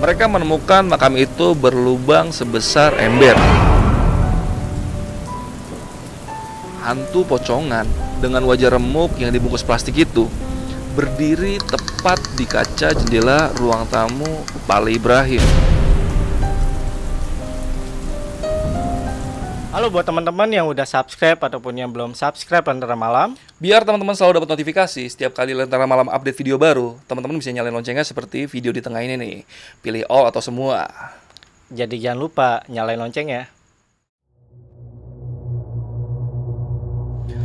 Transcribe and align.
Mereka 0.00 0.32
menemukan 0.32 0.88
makam 0.88 1.12
itu 1.20 1.52
berlubang 1.52 2.32
sebesar 2.32 2.96
ember. 2.96 3.36
Hantu 6.80 7.28
pocongan 7.28 7.84
dengan 8.16 8.48
wajah 8.48 8.80
remuk 8.80 9.12
yang 9.20 9.28
dibungkus 9.28 9.60
plastik 9.60 10.00
itu 10.00 10.24
berdiri 10.96 11.60
tepat 11.60 12.16
di 12.32 12.48
kaca 12.48 12.96
jendela 12.96 13.52
ruang 13.60 13.84
tamu 13.92 14.40
Pali 14.64 14.96
Ibrahim. 14.96 15.69
Halo 19.70 19.86
buat 19.86 20.02
teman-teman 20.02 20.50
yang 20.50 20.66
udah 20.66 20.82
subscribe 20.82 21.38
ataupun 21.38 21.78
yang 21.78 21.94
belum 21.94 22.10
subscribe 22.10 22.66
Lentera 22.66 22.98
Malam. 22.98 23.38
Biar 23.62 23.86
teman-teman 23.86 24.18
selalu 24.18 24.42
dapat 24.42 24.58
notifikasi 24.58 25.06
setiap 25.06 25.30
kali 25.30 25.54
Lentera 25.54 25.86
Malam 25.86 26.10
update 26.10 26.42
video 26.42 26.58
baru, 26.58 26.98
teman-teman 27.06 27.38
bisa 27.38 27.54
nyalain 27.54 27.70
loncengnya 27.70 28.02
seperti 28.02 28.50
video 28.50 28.74
di 28.74 28.82
tengah 28.82 28.98
ini 28.98 29.14
nih. 29.14 29.46
Pilih 29.78 30.02
all 30.10 30.26
atau 30.26 30.42
semua. 30.42 30.90
Jadi 31.70 32.02
jangan 32.02 32.18
lupa 32.18 32.66
nyalain 32.66 32.98
lonceng 32.98 33.30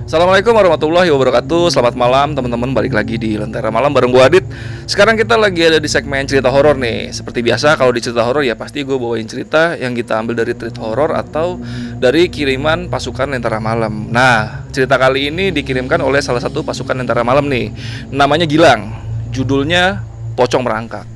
Assalamualaikum 0.05 0.53
warahmatullahi 0.53 1.09
wabarakatuh. 1.09 1.73
Selamat 1.73 1.97
malam 1.97 2.37
teman-teman. 2.37 2.77
Balik 2.77 2.93
lagi 2.93 3.17
di 3.17 3.41
Lentera 3.41 3.73
Malam 3.73 3.89
bareng 3.89 4.13
gue 4.13 4.21
Adit. 4.21 4.45
Sekarang 4.85 5.17
kita 5.17 5.33
lagi 5.33 5.65
ada 5.65 5.81
di 5.81 5.89
segmen 5.89 6.29
cerita 6.29 6.53
horor 6.53 6.77
nih. 6.77 7.09
Seperti 7.09 7.41
biasa 7.41 7.73
kalau 7.73 7.89
di 7.89 8.05
cerita 8.05 8.21
horor 8.21 8.45
ya 8.45 8.53
pasti 8.53 8.85
gue 8.85 8.93
bawain 9.01 9.25
cerita 9.25 9.73
Yang 9.73 10.05
kita 10.05 10.21
ambil 10.21 10.45
dari 10.45 10.53
tweet 10.53 10.77
horor 10.77 11.09
Atau 11.17 11.57
dari 11.97 12.29
kiriman 12.29 12.85
pasukan 12.85 13.33
Lentera 13.33 13.57
Malam. 13.57 14.13
Nah 14.13 14.69
cerita 14.69 15.01
kali 15.01 15.33
ini 15.33 15.49
dikirimkan 15.49 15.97
oleh 16.05 16.21
salah 16.21 16.37
satu 16.37 16.61
pasukan 16.61 17.01
Lentera 17.01 17.25
Malam 17.25 17.49
nih. 17.49 17.73
Namanya 18.13 18.45
Gilang. 18.45 18.93
Judulnya 19.33 20.05
Pocong 20.37 20.61
Merangkak. 20.61 21.09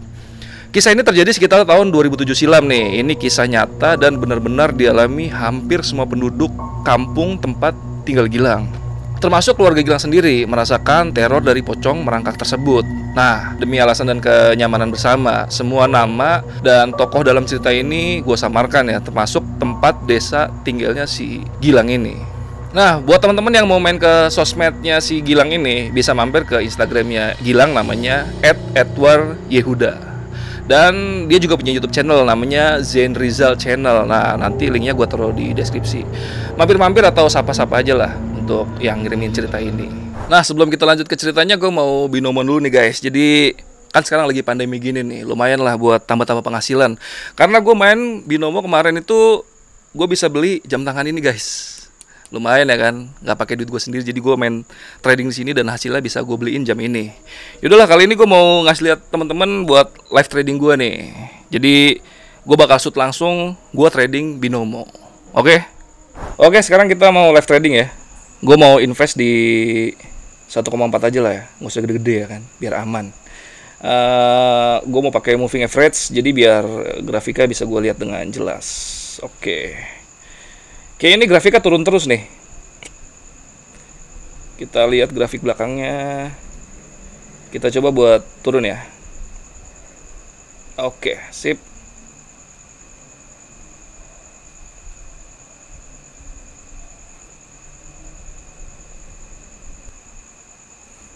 Kisah 0.73 0.97
ini 0.97 1.05
terjadi 1.05 1.29
sekitar 1.29 1.61
tahun 1.61 1.93
2007 1.93 2.25
silam 2.33 2.65
nih. 2.65 3.05
Ini 3.05 3.13
kisah 3.21 3.45
nyata 3.45 4.01
dan 4.01 4.17
benar-benar 4.17 4.73
dialami 4.73 5.29
hampir 5.29 5.85
semua 5.85 6.09
penduduk 6.09 6.49
kampung 6.81 7.37
tempat 7.37 7.88
tinggal 8.09 8.25
Gilang. 8.25 8.65
Termasuk 9.21 9.61
keluarga 9.61 9.85
Gilang 9.85 10.01
sendiri 10.01 10.49
merasakan 10.49 11.13
teror 11.13 11.45
dari 11.45 11.61
pocong 11.61 12.01
merangkak 12.01 12.41
tersebut. 12.41 12.87
Nah, 13.13 13.53
demi 13.61 13.77
alasan 13.77 14.09
dan 14.09 14.23
kenyamanan 14.23 14.89
bersama, 14.89 15.45
semua 15.53 15.85
nama 15.85 16.41
dan 16.65 16.89
tokoh 16.95 17.21
dalam 17.21 17.45
cerita 17.45 17.69
ini 17.69 18.25
gue 18.25 18.33
samarkan 18.33 18.89
ya, 18.89 18.97
termasuk 19.03 19.45
tempat 19.61 20.01
desa 20.09 20.49
tinggalnya 20.65 21.05
si 21.05 21.43
Gilang 21.61 21.91
ini. 21.91 22.17
Nah, 22.71 23.01
buat 23.01 23.19
teman-teman 23.19 23.53
yang 23.53 23.67
mau 23.67 23.81
main 23.81 23.99
ke 23.99 24.31
sosmednya 24.31 25.03
si 25.03 25.19
Gilang 25.19 25.51
ini, 25.51 25.91
bisa 25.91 26.15
mampir 26.15 26.47
ke 26.47 26.63
Instagramnya 26.63 27.35
Gilang 27.43 27.75
namanya 27.75 28.23
@edwardyehuda 28.73 30.08
dan 30.69 31.25
dia 31.25 31.41
juga 31.41 31.57
punya 31.57 31.73
YouTube 31.73 31.89
channel 31.89 32.21
namanya 32.21 32.77
Zen 32.85 33.17
Rizal 33.17 33.57
Channel. 33.57 34.05
Nah, 34.05 34.37
nanti 34.37 34.69
linknya 34.69 34.93
gue 34.93 35.09
taruh 35.09 35.33
di 35.33 35.49
deskripsi. 35.57 36.05
Mampir-mampir 36.53 37.01
atau 37.01 37.25
sapa-sapa 37.25 37.81
aja 37.81 37.97
lah 37.97 38.13
untuk 38.37 38.69
yang 38.77 39.01
ngirimin 39.01 39.33
cerita 39.33 39.57
ini. 39.57 39.89
Nah, 40.29 40.45
sebelum 40.45 40.69
kita 40.69 40.85
lanjut 40.85 41.09
ke 41.09 41.17
ceritanya, 41.17 41.57
gue 41.57 41.73
mau 41.73 42.05
binomo 42.05 42.45
dulu 42.45 42.61
nih 42.69 42.85
guys. 42.85 43.01
Jadi 43.01 43.57
kan 43.89 44.05
sekarang 44.05 44.29
lagi 44.29 44.45
pandemi 44.45 44.77
gini 44.77 45.01
nih, 45.01 45.25
lumayan 45.25 45.65
lah 45.65 45.73
buat 45.73 46.05
tambah-tambah 46.05 46.45
penghasilan. 46.45 47.01
Karena 47.33 47.57
gue 47.65 47.73
main 47.73 48.21
binomo 48.21 48.61
kemarin 48.61 49.01
itu 49.01 49.41
gue 49.97 50.05
bisa 50.05 50.29
beli 50.29 50.61
jam 50.69 50.85
tangan 50.85 51.09
ini 51.09 51.17
guys 51.17 51.78
lumayan 52.29 52.69
ya 52.69 52.77
kan 52.77 52.95
nggak 53.25 53.37
pakai 53.37 53.57
duit 53.57 53.69
gue 53.73 53.81
sendiri 53.81 54.05
jadi 54.05 54.21
gue 54.21 54.35
main 54.37 54.61
trading 55.01 55.33
di 55.33 55.35
sini 55.35 55.51
dan 55.57 55.65
hasilnya 55.65 55.97
bisa 55.97 56.21
gue 56.21 56.37
beliin 56.37 56.61
jam 56.61 56.77
ini. 56.77 57.09
Yaudahlah 57.65 57.89
kali 57.89 58.05
ini 58.05 58.13
gue 58.13 58.27
mau 58.29 58.61
ngasih 58.69 58.83
lihat 58.85 58.99
teman-teman 59.09 59.65
buat 59.65 59.89
live 60.13 60.29
trading 60.29 60.61
gue 60.61 60.73
nih. 60.77 60.95
Jadi 61.49 61.75
gue 62.45 62.57
bakal 62.57 62.77
shoot 62.77 62.93
langsung 62.93 63.57
gue 63.73 63.89
trading 63.89 64.37
binomo. 64.37 64.85
Oke? 65.33 65.57
Okay? 65.57 65.59
oke 66.37 66.53
okay, 66.53 66.61
sekarang 66.61 66.85
kita 66.85 67.09
mau 67.09 67.33
live 67.33 67.49
trading 67.49 67.81
ya. 67.81 67.87
Gue 68.45 68.55
mau 68.55 68.77
invest 68.77 69.17
di 69.17 69.33
1,4 70.49 70.65
aja 71.09 71.19
lah 71.21 71.33
ya 71.33 71.43
nggak 71.61 71.69
usah 71.69 71.81
gede-gede 71.85 72.15
ya 72.15 72.27
kan 72.29 72.41
biar 72.61 72.73
aman. 72.85 73.09
Uh, 73.79 73.87
eh, 73.89 74.77
gue 74.85 75.01
mau 75.01 75.13
pakai 75.13 75.39
moving 75.39 75.63
average 75.63 76.11
jadi 76.11 76.29
biar 76.35 76.63
grafiknya 76.99 77.49
bisa 77.49 77.65
gue 77.65 77.79
lihat 77.89 77.97
dengan 77.97 78.25
jelas. 78.29 78.67
Oke. 79.25 79.33
okay. 79.41 79.98
Oke 80.99 81.15
ini 81.15 81.31
grafiknya 81.31 81.63
turun 81.63 81.87
terus 81.87 82.11
nih. 82.11 82.27
Kita 84.59 84.83
lihat 84.83 85.15
grafik 85.15 85.39
belakangnya. 85.39 86.27
Kita 87.55 87.71
coba 87.71 87.95
buat 87.95 88.21
turun 88.43 88.67
ya. 88.67 88.83
Oke, 90.75 91.15
sip. 91.31 91.55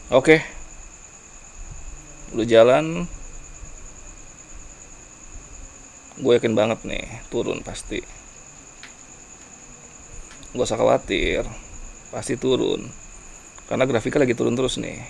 Oke. 0.07 0.47
Udah 2.31 2.47
jalan. 2.47 3.03
Gue 6.23 6.39
yakin 6.39 6.55
banget 6.55 6.88
nih, 6.88 7.27
turun 7.27 7.59
pasti 7.59 8.22
nggak 10.53 10.68
usah 10.69 10.80
khawatir. 10.80 11.44
Pasti 12.14 12.38
turun. 12.38 12.86
Karena 13.66 13.90
grafiknya 13.90 14.24
lagi 14.24 14.38
turun 14.38 14.53
terus 14.53 14.78
nih. 14.78 15.02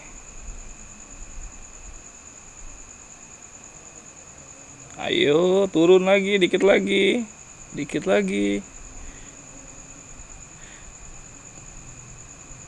Ayo 5.04 5.68
turun 5.68 6.08
lagi 6.08 6.40
dikit 6.40 6.64
lagi. 6.64 7.28
Dikit 7.76 8.08
lagi. 8.08 8.64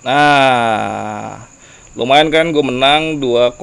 Nah 0.04 1.42
lumayan 1.96 2.28
kan 2.28 2.52
gue 2.52 2.60
menang 2.60 3.24
2,5 3.24 3.56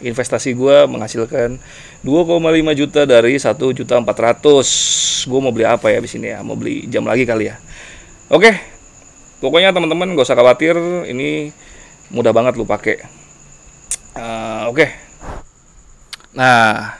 investasi 0.00 0.56
gue 0.56 0.76
menghasilkan 0.88 1.60
2,5 2.02 2.80
juta 2.80 3.04
dari 3.04 3.36
1 3.36 3.78
juta 3.78 3.94
400 4.00 5.28
gue 5.28 5.40
mau 5.40 5.52
beli 5.52 5.66
apa 5.68 5.92
ya 5.92 6.00
di 6.00 6.08
sini 6.08 6.32
ya 6.32 6.40
mau 6.40 6.56
beli 6.56 6.88
jam 6.88 7.04
lagi 7.04 7.28
kali 7.28 7.52
ya 7.52 7.56
Oke, 8.30 8.54
pokoknya 9.42 9.74
teman-teman 9.74 10.14
gak 10.14 10.22
usah 10.22 10.38
khawatir, 10.38 10.78
ini 11.10 11.50
mudah 12.14 12.30
banget 12.30 12.54
lu 12.54 12.62
pakai. 12.62 13.02
Uh, 14.14 14.70
Oke. 14.70 14.86
Okay. 14.86 14.88
Nah, 16.38 16.94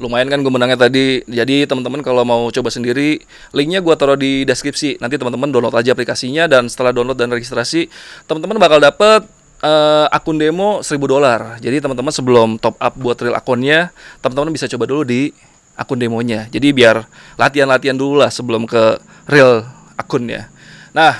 lumayan 0.00 0.32
kan 0.32 0.40
gue 0.40 0.48
menangnya 0.48 0.88
tadi. 0.88 1.20
Jadi 1.28 1.68
teman-teman 1.68 2.00
kalau 2.00 2.24
mau 2.24 2.48
coba 2.48 2.72
sendiri, 2.72 3.20
linknya 3.52 3.84
gue 3.84 3.92
taruh 4.00 4.16
di 4.16 4.48
deskripsi. 4.48 4.96
Nanti 4.96 5.20
teman-teman 5.20 5.52
download 5.52 5.76
aja 5.76 5.92
aplikasinya 5.92 6.48
dan 6.48 6.72
setelah 6.72 6.96
download 6.96 7.20
dan 7.20 7.28
registrasi, 7.28 7.92
teman-teman 8.24 8.56
bakal 8.56 8.80
dapet 8.80 9.28
uh, 9.66 10.06
akun 10.14 10.38
demo 10.38 10.80
1000 10.80 11.02
dolar. 11.02 11.58
Jadi 11.58 11.82
teman-teman 11.82 12.14
sebelum 12.14 12.48
top 12.62 12.78
up 12.78 12.94
buat 12.94 13.18
real 13.18 13.34
akunnya, 13.34 13.90
teman-teman 14.22 14.54
bisa 14.54 14.70
coba 14.70 14.86
dulu 14.86 15.02
di 15.02 15.34
akun 15.74 15.98
demonya. 15.98 16.46
Jadi 16.48 16.70
biar 16.72 17.04
latihan-latihan 17.36 17.98
dulu 17.98 18.22
lah 18.22 18.30
sebelum 18.30 18.64
ke 18.64 19.02
real 19.28 19.66
akunnya. 19.98 20.48
Nah, 20.94 21.18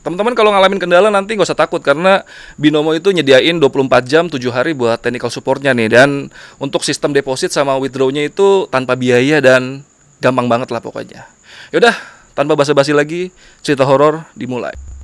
teman-teman 0.00 0.32
kalau 0.32 0.54
ngalamin 0.54 0.80
kendala 0.80 1.10
nanti 1.12 1.36
gak 1.36 1.50
usah 1.50 1.58
takut 1.58 1.82
karena 1.82 2.22
Binomo 2.56 2.94
itu 2.96 3.10
nyediain 3.10 3.58
24 3.58 4.06
jam 4.08 4.24
7 4.30 4.38
hari 4.54 4.72
buat 4.72 5.02
technical 5.02 5.28
supportnya 5.28 5.74
nih 5.76 5.90
dan 5.92 6.30
untuk 6.62 6.86
sistem 6.86 7.12
deposit 7.12 7.52
sama 7.52 7.76
withdrawnya 7.76 8.24
itu 8.24 8.70
tanpa 8.70 8.96
biaya 8.96 9.42
dan 9.42 9.84
gampang 10.22 10.48
banget 10.48 10.72
lah 10.72 10.80
pokoknya. 10.80 11.28
Yaudah, 11.74 11.92
tanpa 12.32 12.56
basa-basi 12.56 12.96
lagi, 12.96 13.34
cerita 13.60 13.84
horor 13.84 14.24
dimulai. 14.32 14.95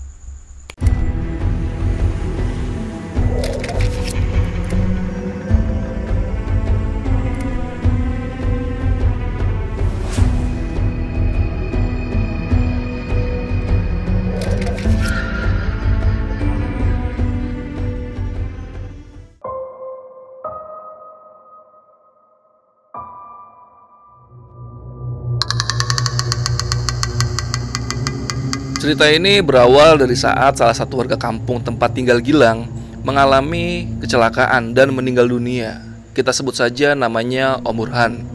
Cerita 28.82 29.06
ini 29.06 29.38
berawal 29.38 29.94
dari 29.94 30.19
saat 30.19 30.58
salah 30.58 30.75
satu 30.75 30.99
warga 30.99 31.14
kampung 31.14 31.62
tempat 31.62 31.94
tinggal 31.94 32.19
Gilang 32.19 32.67
mengalami 33.06 33.87
kecelakaan 34.02 34.75
dan 34.75 34.90
meninggal 34.90 35.31
dunia. 35.31 35.79
Kita 36.11 36.34
sebut 36.34 36.58
saja 36.58 36.99
namanya 36.99 37.62
Om 37.62 37.79
Burhan. 37.79 38.26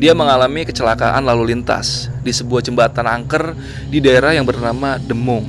Dia 0.00 0.16
mengalami 0.16 0.64
kecelakaan 0.64 1.20
lalu 1.28 1.52
lintas 1.52 2.08
di 2.24 2.32
sebuah 2.32 2.64
jembatan 2.64 3.04
angker 3.04 3.52
di 3.92 4.00
daerah 4.00 4.32
yang 4.32 4.48
bernama 4.48 4.96
Demung. 4.96 5.44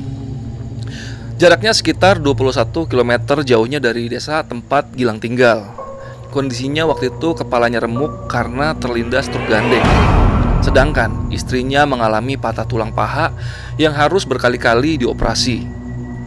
Jaraknya 1.39 1.71
sekitar 1.71 2.19
21 2.19 2.91
km 2.91 3.39
jauhnya 3.47 3.79
dari 3.79 4.11
desa 4.11 4.43
tempat 4.43 4.91
Gilang 4.99 5.23
tinggal. 5.23 5.79
kondisinya 6.27 6.83
waktu 6.91 7.07
itu 7.07 7.39
kepalanya 7.39 7.87
remuk 7.87 8.27
karena 8.27 8.75
terlindas 8.75 9.31
truk 9.31 9.47
gandeng. 9.47 9.83
Sedangkan 10.61 11.27
istrinya 11.33 11.83
mengalami 11.89 12.37
patah 12.37 12.63
tulang 12.69 12.93
paha 12.93 13.33
yang 13.81 13.91
harus 13.97 14.23
berkali-kali 14.29 15.01
dioperasi. 15.01 15.65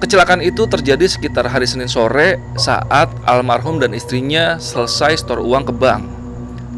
Kecelakaan 0.02 0.42
itu 0.42 0.66
terjadi 0.66 1.06
sekitar 1.06 1.46
hari 1.48 1.64
Senin 1.64 1.88
sore 1.88 2.42
saat 2.58 3.08
almarhum 3.24 3.78
dan 3.78 3.94
istrinya 3.94 4.58
selesai 4.58 5.22
store 5.22 5.40
uang 5.40 5.70
ke 5.70 5.72
bank. 5.72 6.02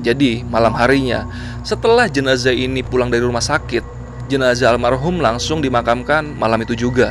Jadi, 0.05 0.47
malam 0.47 0.71
harinya, 0.77 1.27
setelah 1.67 2.07
jenazah 2.07 2.55
ini 2.55 2.85
pulang 2.87 3.11
dari 3.11 3.27
rumah 3.27 3.43
sakit, 3.43 3.83
jenazah 4.31 4.71
almarhum 4.71 5.19
langsung 5.19 5.59
dimakamkan 5.59 6.39
malam 6.39 6.63
itu 6.63 6.79
juga. 6.79 7.11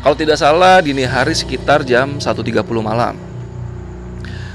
Kalau 0.00 0.16
tidak 0.16 0.40
salah, 0.40 0.80
dini 0.80 1.04
hari 1.04 1.36
sekitar 1.36 1.84
jam 1.84 2.16
1.30 2.16 2.64
malam. 2.80 3.33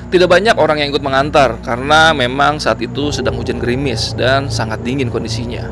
Tidak 0.09 0.25
banyak 0.25 0.57
orang 0.57 0.81
yang 0.81 0.89
ikut 0.89 1.06
mengantar 1.06 1.61
karena 1.61 2.17
memang 2.17 2.57
saat 2.57 2.81
itu 2.81 3.13
sedang 3.13 3.38
hujan 3.38 3.61
gerimis 3.61 4.17
dan 4.17 4.50
sangat 4.50 4.81
dingin 4.81 5.13
kondisinya. 5.13 5.69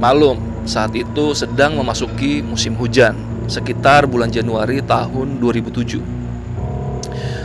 Malum, 0.00 0.40
saat 0.64 0.96
itu 0.96 1.36
sedang 1.36 1.76
memasuki 1.76 2.40
musim 2.40 2.80
hujan, 2.80 3.12
sekitar 3.44 4.08
bulan 4.08 4.32
Januari 4.32 4.80
tahun 4.80 5.36
2007. 5.36 6.00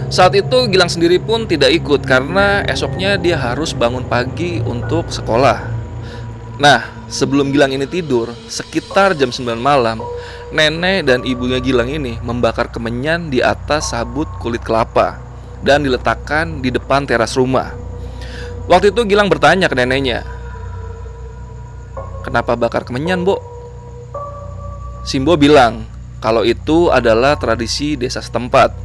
Saat 0.07 0.39
itu 0.39 0.71
Gilang 0.71 0.88
sendiri 0.88 1.19
pun 1.19 1.44
tidak 1.44 1.75
ikut 1.75 2.07
karena 2.07 2.63
esoknya 2.71 3.19
dia 3.19 3.36
harus 3.36 3.75
bangun 3.75 4.07
pagi 4.07 4.63
untuk 4.63 5.12
sekolah. 5.12 5.59
Nah, 6.56 6.88
sebelum 7.12 7.51
Gilang 7.51 7.75
ini 7.75 7.83
tidur, 7.83 8.31
sekitar 8.47 9.12
jam 9.19 9.27
9 9.27 9.59
malam, 9.59 10.00
nenek 10.56 11.03
dan 11.03 11.19
ibunya 11.27 11.59
Gilang 11.59 11.91
ini 11.91 12.15
membakar 12.24 12.71
kemenyan 12.71 13.27
di 13.27 13.44
atas 13.44 13.91
sabut 13.91 14.31
kulit 14.39 14.63
kelapa 14.63 15.28
dan 15.65 15.83
diletakkan 15.83 16.63
di 16.63 16.71
depan 16.71 17.03
teras 17.03 17.35
rumah. 17.35 17.75
Waktu 18.69 18.94
itu 18.94 19.01
Gilang 19.09 19.27
bertanya 19.27 19.65
ke 19.65 19.75
neneknya, 19.75 20.23
"Kenapa 22.23 22.53
bakar 22.53 22.85
kemenyan, 22.85 23.25
Bu?" 23.25 23.39
Simbo 25.07 25.39
bilang, 25.39 25.89
kalau 26.19 26.44
itu 26.44 26.91
adalah 26.91 27.39
tradisi 27.39 27.95
desa 27.95 28.19
setempat. 28.19 28.75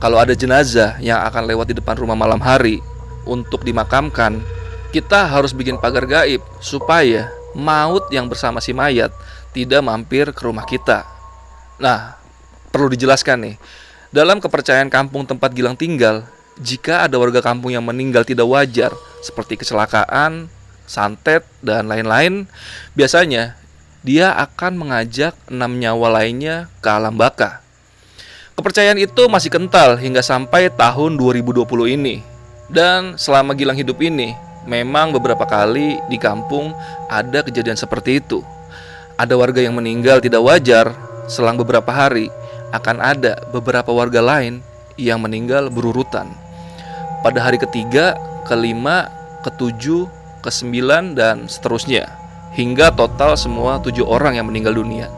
Kalau 0.00 0.16
ada 0.16 0.32
jenazah 0.32 0.96
yang 1.04 1.20
akan 1.20 1.44
lewat 1.44 1.68
di 1.70 1.74
depan 1.76 2.00
rumah 2.00 2.16
malam 2.16 2.40
hari 2.40 2.80
untuk 3.28 3.60
dimakamkan, 3.62 4.40
kita 4.88 5.28
harus 5.28 5.52
bikin 5.52 5.76
pagar 5.76 6.08
gaib 6.08 6.40
supaya 6.64 7.28
maut 7.52 8.08
yang 8.08 8.24
bersama 8.24 8.62
si 8.64 8.72
mayat 8.72 9.12
tidak 9.52 9.84
mampir 9.84 10.32
ke 10.32 10.40
rumah 10.40 10.64
kita. 10.64 11.04
Nah, 11.76 12.16
perlu 12.72 12.88
dijelaskan 12.88 13.36
nih, 13.44 13.54
dalam 14.08 14.40
kepercayaan 14.40 14.88
kampung 14.88 15.28
tempat 15.28 15.52
Gilang 15.52 15.76
tinggal, 15.76 16.24
jika 16.56 17.04
ada 17.04 17.20
warga 17.20 17.44
kampung 17.44 17.76
yang 17.76 17.84
meninggal 17.84 18.24
tidak 18.24 18.48
wajar, 18.48 18.90
seperti 19.20 19.60
kecelakaan, 19.60 20.48
santet, 20.88 21.44
dan 21.60 21.86
lain-lain, 21.92 22.48
biasanya 22.96 23.60
dia 24.00 24.32
akan 24.32 24.80
mengajak 24.80 25.36
enam 25.52 25.76
nyawa 25.76 26.22
lainnya 26.22 26.72
ke 26.80 26.88
alam 26.88 27.20
baka. 27.20 27.60
Kepercayaan 28.56 28.98
itu 28.98 29.28
masih 29.28 29.52
kental 29.52 30.00
hingga 30.00 30.24
sampai 30.24 30.72
tahun 30.72 31.20
2020 31.20 31.68
ini. 31.94 32.24
Dan 32.66 33.20
selama 33.20 33.52
Gilang 33.52 33.76
hidup 33.76 34.00
ini, 34.00 34.34
memang 34.64 35.12
beberapa 35.12 35.44
kali 35.44 36.00
di 36.08 36.16
kampung 36.16 36.72
ada 37.12 37.44
kejadian 37.44 37.76
seperti 37.76 38.24
itu. 38.24 38.40
Ada 39.20 39.36
warga 39.36 39.60
yang 39.60 39.76
meninggal 39.76 40.18
tidak 40.24 40.42
wajar 40.42 40.96
selang 41.28 41.60
beberapa 41.60 41.92
hari 41.92 42.32
akan 42.74 42.96
ada 43.00 43.40
beberapa 43.50 43.88
warga 43.92 44.20
lain 44.20 44.60
yang 44.98 45.22
meninggal 45.22 45.70
berurutan. 45.70 46.28
Pada 47.22 47.42
hari 47.42 47.58
ketiga, 47.58 48.18
kelima, 48.46 49.10
ketujuh, 49.46 50.10
kesembilan, 50.42 51.14
dan 51.18 51.46
seterusnya, 51.50 52.10
hingga 52.54 52.94
total 52.94 53.34
semua 53.38 53.78
tujuh 53.82 54.06
orang 54.06 54.38
yang 54.38 54.46
meninggal 54.46 54.74
dunia. 54.74 55.10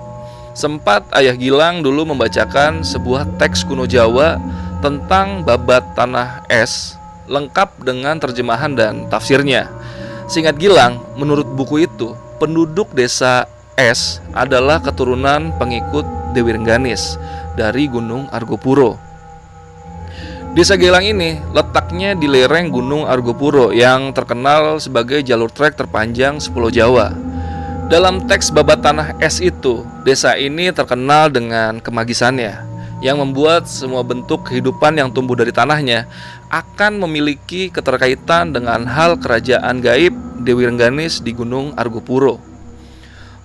Sempat 0.52 1.06
Ayah 1.14 1.38
Gilang 1.38 1.80
dulu 1.80 2.10
membacakan 2.10 2.82
sebuah 2.82 3.38
teks 3.38 3.64
kuno 3.64 3.86
Jawa 3.86 4.36
tentang 4.82 5.46
babat 5.46 5.94
tanah 5.94 6.44
es, 6.50 6.98
lengkap 7.30 7.80
dengan 7.86 8.18
terjemahan 8.18 8.74
dan 8.74 9.06
tafsirnya. 9.06 9.70
Singkat 10.26 10.56
Gilang, 10.58 11.00
menurut 11.14 11.46
buku 11.46 11.86
itu, 11.86 12.16
penduduk 12.42 12.90
desa 12.96 13.46
Es 13.80 14.20
adalah 14.36 14.82
keturunan 14.82 15.56
pengikut 15.56 16.04
Dewi 16.32 16.56
Rengganis 16.56 17.18
dari 17.58 17.86
Gunung 17.86 18.30
Argopuro. 18.30 18.96
Desa 20.50 20.74
Gelang 20.74 21.06
ini 21.06 21.38
letaknya 21.54 22.18
di 22.18 22.26
lereng 22.26 22.74
Gunung 22.74 23.06
Argopuro 23.06 23.70
yang 23.70 24.10
terkenal 24.10 24.82
sebagai 24.82 25.22
jalur 25.22 25.46
trek 25.46 25.78
terpanjang 25.78 26.42
Sepuluh 26.42 26.74
Jawa. 26.74 27.14
Dalam 27.86 28.26
teks 28.26 28.50
babat 28.50 28.82
tanah 28.82 29.18
es 29.22 29.38
itu, 29.38 29.86
desa 30.02 30.34
ini 30.34 30.70
terkenal 30.74 31.30
dengan 31.30 31.78
kemagisannya 31.78 32.66
yang 32.98 33.18
membuat 33.18 33.66
semua 33.66 34.02
bentuk 34.02 34.46
kehidupan 34.46 34.98
yang 34.98 35.08
tumbuh 35.10 35.34
dari 35.34 35.50
tanahnya 35.50 36.06
akan 36.50 36.98
memiliki 36.98 37.70
keterkaitan 37.70 38.50
dengan 38.50 38.84
hal 38.90 39.16
kerajaan 39.22 39.78
gaib 39.80 40.12
Dewi 40.42 40.66
Rengganis 40.66 41.22
di 41.22 41.30
Gunung 41.30 41.74
Argopuro. 41.78 42.42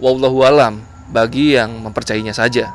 Wallahu 0.01 0.43
alam 0.43 0.83
bagi 1.09 1.57
yang 1.57 1.83
mempercayainya 1.85 2.33
saja. 2.33 2.71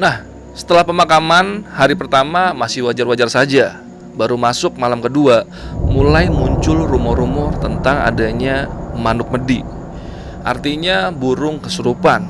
Nah, 0.00 0.24
setelah 0.56 0.80
pemakaman, 0.80 1.68
hari 1.68 1.92
pertama 1.92 2.56
masih 2.56 2.88
wajar-wajar 2.88 3.28
saja. 3.28 3.84
Baru 4.16 4.40
masuk 4.40 4.80
malam 4.80 5.04
kedua, 5.04 5.44
mulai 5.84 6.32
muncul 6.32 6.88
rumor-rumor 6.88 7.60
tentang 7.60 8.08
adanya 8.08 8.64
manuk 8.96 9.28
medi. 9.28 9.60
Artinya 10.40 11.12
burung 11.12 11.60
kesurupan. 11.60 12.24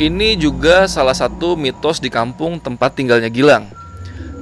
Ini 0.00 0.40
juga 0.40 0.88
salah 0.88 1.12
satu 1.12 1.52
mitos 1.52 2.00
di 2.00 2.08
kampung 2.08 2.56
tempat 2.64 2.96
tinggalnya 2.96 3.28
Gilang. 3.28 3.75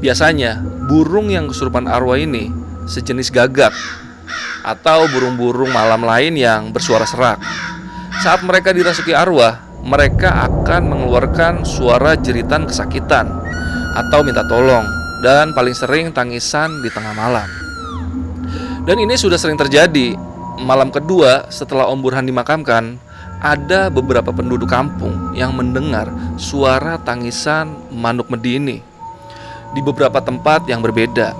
Biasanya, 0.04 0.60
burung 0.84 1.32
yang 1.32 1.48
kesurupan 1.48 1.88
arwah 1.88 2.20
ini 2.20 2.52
sejenis 2.84 3.32
gagak 3.32 3.72
atau 4.60 5.08
burung-burung 5.08 5.72
malam 5.72 6.04
lain 6.04 6.36
yang 6.36 6.76
bersuara 6.76 7.08
serak. 7.08 7.40
Saat 8.20 8.44
mereka 8.44 8.76
dirasuki 8.76 9.16
arwah, 9.16 9.64
mereka 9.80 10.44
akan 10.44 10.92
mengeluarkan 10.92 11.64
suara 11.64 12.20
jeritan 12.20 12.68
kesakitan 12.68 13.32
atau 13.96 14.20
minta 14.20 14.44
tolong 14.44 14.84
dan 15.24 15.56
paling 15.56 15.72
sering 15.72 16.12
tangisan 16.12 16.84
di 16.84 16.92
tengah 16.92 17.16
malam. 17.16 17.48
Dan 18.84 19.00
ini 19.00 19.16
sudah 19.16 19.40
sering 19.40 19.56
terjadi. 19.56 20.20
Malam 20.60 20.92
kedua 20.92 21.48
setelah 21.48 21.88
Om 21.88 22.04
Burhan 22.04 22.28
dimakamkan, 22.28 23.00
ada 23.40 23.88
beberapa 23.88 24.36
penduduk 24.36 24.68
kampung 24.68 25.32
yang 25.32 25.56
mendengar 25.56 26.12
suara 26.36 27.00
tangisan 27.00 27.72
manuk 27.88 28.28
medi 28.28 28.60
ini 28.60 28.93
di 29.74 29.82
beberapa 29.82 30.22
tempat 30.22 30.70
yang 30.70 30.80
berbeda. 30.80 31.34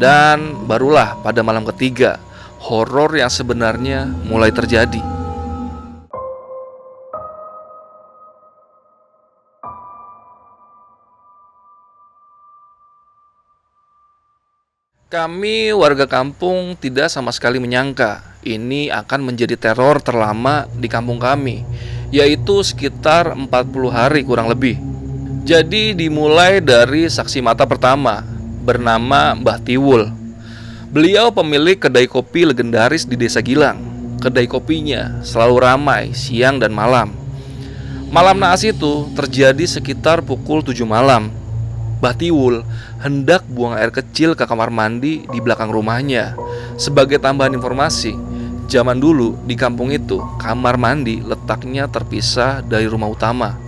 Dan 0.00 0.66
barulah 0.66 1.14
pada 1.22 1.44
malam 1.44 1.62
ketiga, 1.70 2.18
horor 2.64 3.14
yang 3.14 3.30
sebenarnya 3.30 4.08
mulai 4.26 4.50
terjadi. 4.50 5.14
Kami 15.14 15.70
warga 15.70 16.10
kampung 16.10 16.74
tidak 16.74 17.06
sama 17.06 17.30
sekali 17.30 17.62
menyangka 17.62 18.34
ini 18.42 18.90
akan 18.90 19.30
menjadi 19.30 19.54
teror 19.54 20.02
terlama 20.02 20.66
di 20.74 20.90
kampung 20.90 21.22
kami, 21.22 21.62
yaitu 22.10 22.66
sekitar 22.66 23.30
40 23.30 23.48
hari 23.94 24.26
kurang 24.26 24.50
lebih. 24.50 24.93
Jadi 25.44 25.92
dimulai 25.92 26.56
dari 26.64 27.04
saksi 27.04 27.44
mata 27.44 27.68
pertama 27.68 28.24
bernama 28.64 29.36
Mbah 29.36 29.60
Tiwul. 29.60 30.08
Beliau 30.88 31.28
pemilik 31.36 31.76
kedai 31.76 32.08
kopi 32.08 32.48
legendaris 32.48 33.04
di 33.04 33.12
Desa 33.12 33.44
Gilang. 33.44 33.76
Kedai 34.24 34.48
kopinya 34.48 35.20
selalu 35.20 35.60
ramai 35.60 36.16
siang 36.16 36.56
dan 36.56 36.72
malam. 36.72 37.12
Malam 38.08 38.40
naas 38.40 38.64
itu 38.64 39.04
terjadi 39.12 39.68
sekitar 39.68 40.24
pukul 40.24 40.64
7 40.64 40.80
malam. 40.88 41.28
Mbah 42.00 42.16
Tiwul 42.16 42.64
hendak 43.04 43.44
buang 43.44 43.76
air 43.76 43.92
kecil 43.92 44.32
ke 44.32 44.48
kamar 44.48 44.72
mandi 44.72 45.28
di 45.28 45.38
belakang 45.44 45.68
rumahnya. 45.68 46.40
Sebagai 46.80 47.20
tambahan 47.20 47.52
informasi, 47.52 48.16
zaman 48.72 48.96
dulu 48.96 49.36
di 49.44 49.60
kampung 49.60 49.92
itu 49.92 50.24
kamar 50.40 50.80
mandi 50.80 51.20
letaknya 51.20 51.84
terpisah 51.84 52.64
dari 52.64 52.88
rumah 52.88 53.12
utama. 53.12 53.60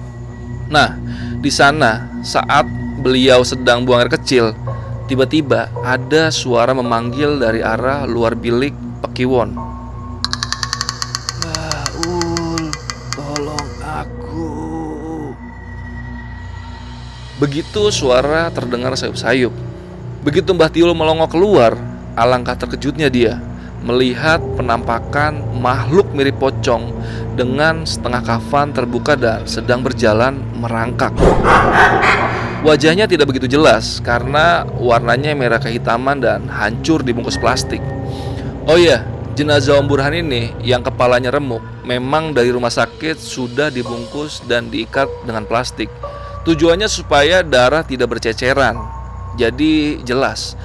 Nah, 0.66 0.98
di 1.46 1.54
sana 1.54 2.10
saat 2.26 2.66
beliau 2.98 3.46
sedang 3.46 3.86
buang 3.86 4.02
air 4.02 4.10
kecil, 4.10 4.50
tiba-tiba 5.06 5.70
ada 5.86 6.34
suara 6.34 6.74
memanggil 6.74 7.38
dari 7.38 7.62
arah 7.62 8.02
luar 8.02 8.34
bilik 8.34 8.74
Pekiwon. 9.06 9.54
Baul, 11.46 12.66
tolong 13.14 13.70
aku. 13.78 14.50
Begitu 17.38 17.94
suara 17.94 18.50
terdengar 18.50 18.98
sayup-sayup. 18.98 19.54
Begitu 20.26 20.50
Mbah 20.50 20.74
Tiul 20.74 20.98
melongo 20.98 21.30
keluar, 21.30 21.78
alangkah 22.18 22.58
terkejutnya 22.58 23.06
dia 23.06 23.38
melihat 23.86 24.42
penampakan 24.58 25.40
makhluk 25.62 26.10
mirip 26.10 26.42
pocong 26.42 26.90
dengan 27.38 27.86
setengah 27.86 28.20
kafan 28.26 28.74
terbuka 28.74 29.14
dan 29.14 29.46
sedang 29.46 29.86
berjalan 29.86 30.42
merangkak. 30.58 31.14
Wajahnya 32.66 33.06
tidak 33.06 33.30
begitu 33.30 33.46
jelas 33.46 34.02
karena 34.02 34.66
warnanya 34.82 35.38
merah 35.38 35.62
kehitaman 35.62 36.18
dan 36.18 36.50
hancur 36.50 37.06
dibungkus 37.06 37.38
plastik. 37.38 37.78
Oh 38.66 38.74
iya, 38.74 39.06
jenazah 39.38 39.78
Om 39.78 39.86
Burhan 39.86 40.18
ini 40.18 40.50
yang 40.66 40.82
kepalanya 40.82 41.30
remuk 41.30 41.62
memang 41.86 42.34
dari 42.34 42.50
rumah 42.50 42.74
sakit 42.74 43.14
sudah 43.22 43.70
dibungkus 43.70 44.42
dan 44.50 44.66
diikat 44.66 45.06
dengan 45.22 45.46
plastik. 45.46 45.86
Tujuannya 46.42 46.90
supaya 46.90 47.46
darah 47.46 47.86
tidak 47.86 48.18
berceceran. 48.18 48.74
Jadi 49.38 50.02
jelas, 50.02 50.58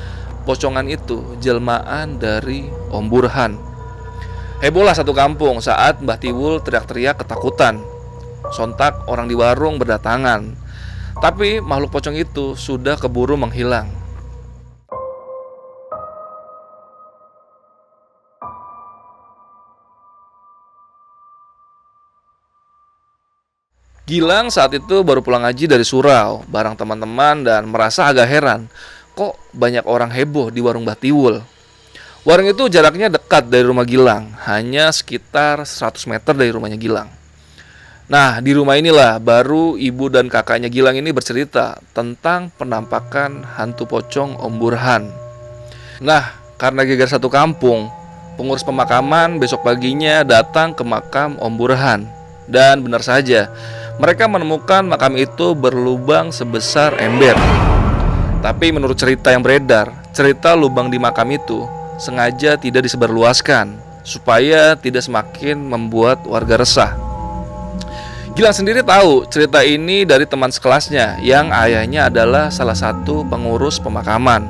pocongan 0.44 0.88
itu 0.90 1.38
jelmaan 1.40 2.18
dari 2.18 2.68
Om 2.90 3.06
Burhan. 3.08 3.58
Hebohlah 4.62 4.94
satu 4.94 5.14
kampung 5.14 5.58
saat 5.58 6.06
Mbah 6.06 6.22
Tiwul 6.22 6.62
teriak-teriak 6.62 7.26
ketakutan. 7.26 7.82
Sontak 8.54 9.10
orang 9.10 9.26
di 9.26 9.34
warung 9.34 9.82
berdatangan. 9.82 10.54
Tapi 11.18 11.62
makhluk 11.62 11.94
pocong 11.94 12.14
itu 12.14 12.54
sudah 12.54 12.98
keburu 12.98 13.38
menghilang. 13.38 14.02
Gilang 24.12 24.52
saat 24.52 24.76
itu 24.76 25.08
baru 25.08 25.24
pulang 25.24 25.48
ngaji 25.48 25.72
dari 25.72 25.88
surau 25.88 26.44
bareng 26.52 26.76
teman-teman 26.76 27.48
dan 27.48 27.64
merasa 27.72 28.12
agak 28.12 28.28
heran 28.28 28.68
kok 29.16 29.36
banyak 29.52 29.84
orang 29.88 30.12
heboh 30.12 30.50
di 30.50 30.64
warung 30.64 30.88
Batiwul. 30.88 31.44
Warung 32.22 32.48
itu 32.54 32.70
jaraknya 32.70 33.10
dekat 33.10 33.50
dari 33.50 33.66
rumah 33.66 33.82
Gilang, 33.82 34.30
hanya 34.46 34.94
sekitar 34.94 35.66
100 35.66 36.06
meter 36.06 36.38
dari 36.38 36.54
rumahnya 36.54 36.78
Gilang. 36.78 37.10
Nah, 38.12 38.44
di 38.44 38.52
rumah 38.52 38.76
inilah 38.76 39.24
baru 39.24 39.80
ibu 39.80 40.12
dan 40.12 40.28
kakaknya 40.28 40.68
Gilang 40.68 41.00
ini 41.00 41.16
bercerita 41.16 41.80
tentang 41.96 42.52
penampakan 42.54 43.42
hantu 43.58 43.88
pocong 43.88 44.36
Om 44.36 44.54
Burhan. 44.60 45.08
Nah, 46.04 46.36
karena 46.60 46.84
gegar 46.84 47.08
satu 47.08 47.32
kampung, 47.32 47.88
pengurus 48.36 48.68
pemakaman 48.68 49.40
besok 49.40 49.64
paginya 49.64 50.28
datang 50.28 50.76
ke 50.76 50.84
makam 50.84 51.40
Om 51.40 51.54
Burhan. 51.56 52.04
Dan 52.52 52.84
benar 52.84 53.00
saja, 53.00 53.48
mereka 53.96 54.28
menemukan 54.28 54.84
makam 54.84 55.16
itu 55.16 55.56
berlubang 55.56 56.36
sebesar 56.36 57.00
ember. 57.00 57.40
Tapi 58.42 58.74
menurut 58.74 58.98
cerita 58.98 59.30
yang 59.30 59.46
beredar, 59.46 59.94
cerita 60.18 60.58
lubang 60.58 60.90
di 60.90 60.98
makam 60.98 61.30
itu 61.30 61.62
sengaja 62.02 62.58
tidak 62.58 62.90
disebarluaskan 62.90 63.78
supaya 64.02 64.74
tidak 64.74 65.06
semakin 65.06 65.62
membuat 65.62 66.26
warga 66.26 66.58
resah. 66.58 66.98
Gilang 68.34 68.58
sendiri 68.58 68.82
tahu 68.82 69.30
cerita 69.30 69.62
ini 69.62 70.02
dari 70.08 70.26
teman 70.26 70.50
sekelasnya 70.50 71.22
yang 71.22 71.54
ayahnya 71.54 72.10
adalah 72.10 72.50
salah 72.50 72.74
satu 72.74 73.22
pengurus 73.30 73.78
pemakaman. 73.78 74.50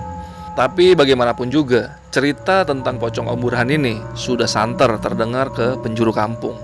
Tapi 0.56 0.96
bagaimanapun 0.96 1.52
juga, 1.52 2.00
cerita 2.14 2.64
tentang 2.64 2.96
pocong 2.96 3.28
Om 3.28 3.40
Burhan 3.44 3.68
ini 3.74 4.00
sudah 4.16 4.48
santer 4.48 4.88
terdengar 5.04 5.52
ke 5.52 5.76
penjuru 5.84 6.16
kampung. 6.16 6.56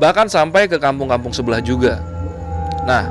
Bahkan 0.00 0.32
sampai 0.32 0.70
ke 0.70 0.80
kampung-kampung 0.80 1.34
sebelah 1.34 1.60
juga. 1.60 2.00
Nah, 2.88 3.04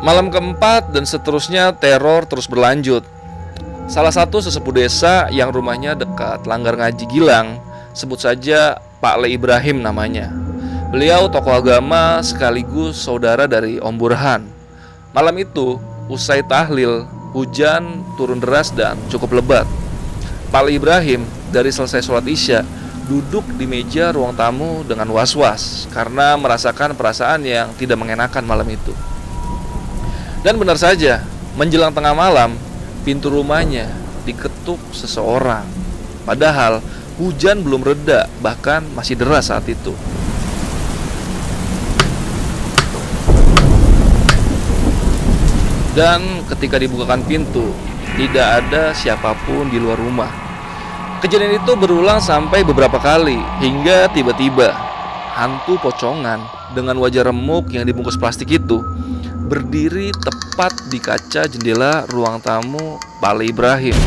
malam 0.00 0.32
keempat 0.32 0.92
dan 0.92 1.04
seterusnya 1.04 1.76
teror 1.76 2.24
terus 2.24 2.48
berlanjut. 2.48 3.04
Salah 3.90 4.14
satu 4.14 4.40
sesepuh 4.40 4.74
desa 4.74 5.26
yang 5.34 5.50
rumahnya 5.50 5.98
dekat 5.98 6.46
Langgar 6.46 6.78
Ngaji 6.78 7.04
Gilang, 7.10 7.58
sebut 7.92 8.22
saja 8.22 8.78
Pak 9.02 9.16
Le 9.20 9.34
Ibrahim 9.34 9.82
namanya. 9.82 10.30
Beliau 10.90 11.30
tokoh 11.30 11.54
agama 11.54 12.18
sekaligus 12.22 12.98
saudara 12.98 13.46
dari 13.46 13.78
Om 13.78 13.94
Burhan. 13.94 14.42
Malam 15.10 15.42
itu, 15.42 15.78
usai 16.06 16.42
tahlil, 16.46 17.06
hujan 17.34 18.02
turun 18.14 18.38
deras 18.42 18.70
dan 18.74 18.98
cukup 19.10 19.42
lebat. 19.42 19.66
Pak 20.50 20.62
Le 20.66 20.78
Ibrahim 20.78 21.22
dari 21.50 21.70
selesai 21.70 22.02
sholat 22.02 22.26
isya 22.26 22.62
duduk 23.10 23.42
di 23.58 23.66
meja 23.66 24.14
ruang 24.14 24.38
tamu 24.38 24.86
dengan 24.86 25.10
was-was 25.10 25.90
karena 25.90 26.38
merasakan 26.38 26.94
perasaan 26.94 27.42
yang 27.42 27.74
tidak 27.74 27.98
mengenakan 27.98 28.46
malam 28.46 28.66
itu. 28.70 28.94
Dan 30.40 30.56
benar 30.56 30.80
saja, 30.80 31.20
menjelang 31.52 31.92
tengah 31.92 32.16
malam, 32.16 32.56
pintu 33.04 33.28
rumahnya 33.28 33.92
diketuk 34.24 34.80
seseorang. 34.88 35.68
Padahal 36.24 36.80
hujan 37.20 37.60
belum 37.60 37.84
reda, 37.84 38.24
bahkan 38.40 38.80
masih 38.96 39.20
deras 39.20 39.52
saat 39.52 39.68
itu. 39.68 39.92
Dan 45.92 46.40
ketika 46.48 46.80
dibukakan 46.80 47.20
pintu, 47.28 47.76
tidak 48.16 48.64
ada 48.64 48.96
siapa 48.96 49.36
pun 49.44 49.68
di 49.68 49.76
luar 49.76 50.00
rumah. 50.00 50.32
Kejadian 51.20 51.60
itu 51.60 51.76
berulang 51.76 52.16
sampai 52.16 52.64
beberapa 52.64 52.96
kali, 52.96 53.36
hingga 53.60 54.08
tiba-tiba 54.16 54.72
hantu 55.36 55.76
pocongan 55.84 56.40
dengan 56.72 56.96
wajah 56.96 57.28
remuk 57.28 57.68
yang 57.76 57.84
dibungkus 57.84 58.16
plastik 58.16 58.56
itu 58.56 58.80
berdiri 59.50 60.14
tepat 60.14 60.70
di 60.86 61.02
kaca 61.02 61.50
jendela 61.50 62.06
ruang 62.06 62.38
tamu 62.38 63.02
Pali 63.18 63.50
Ibrahim. 63.50 63.98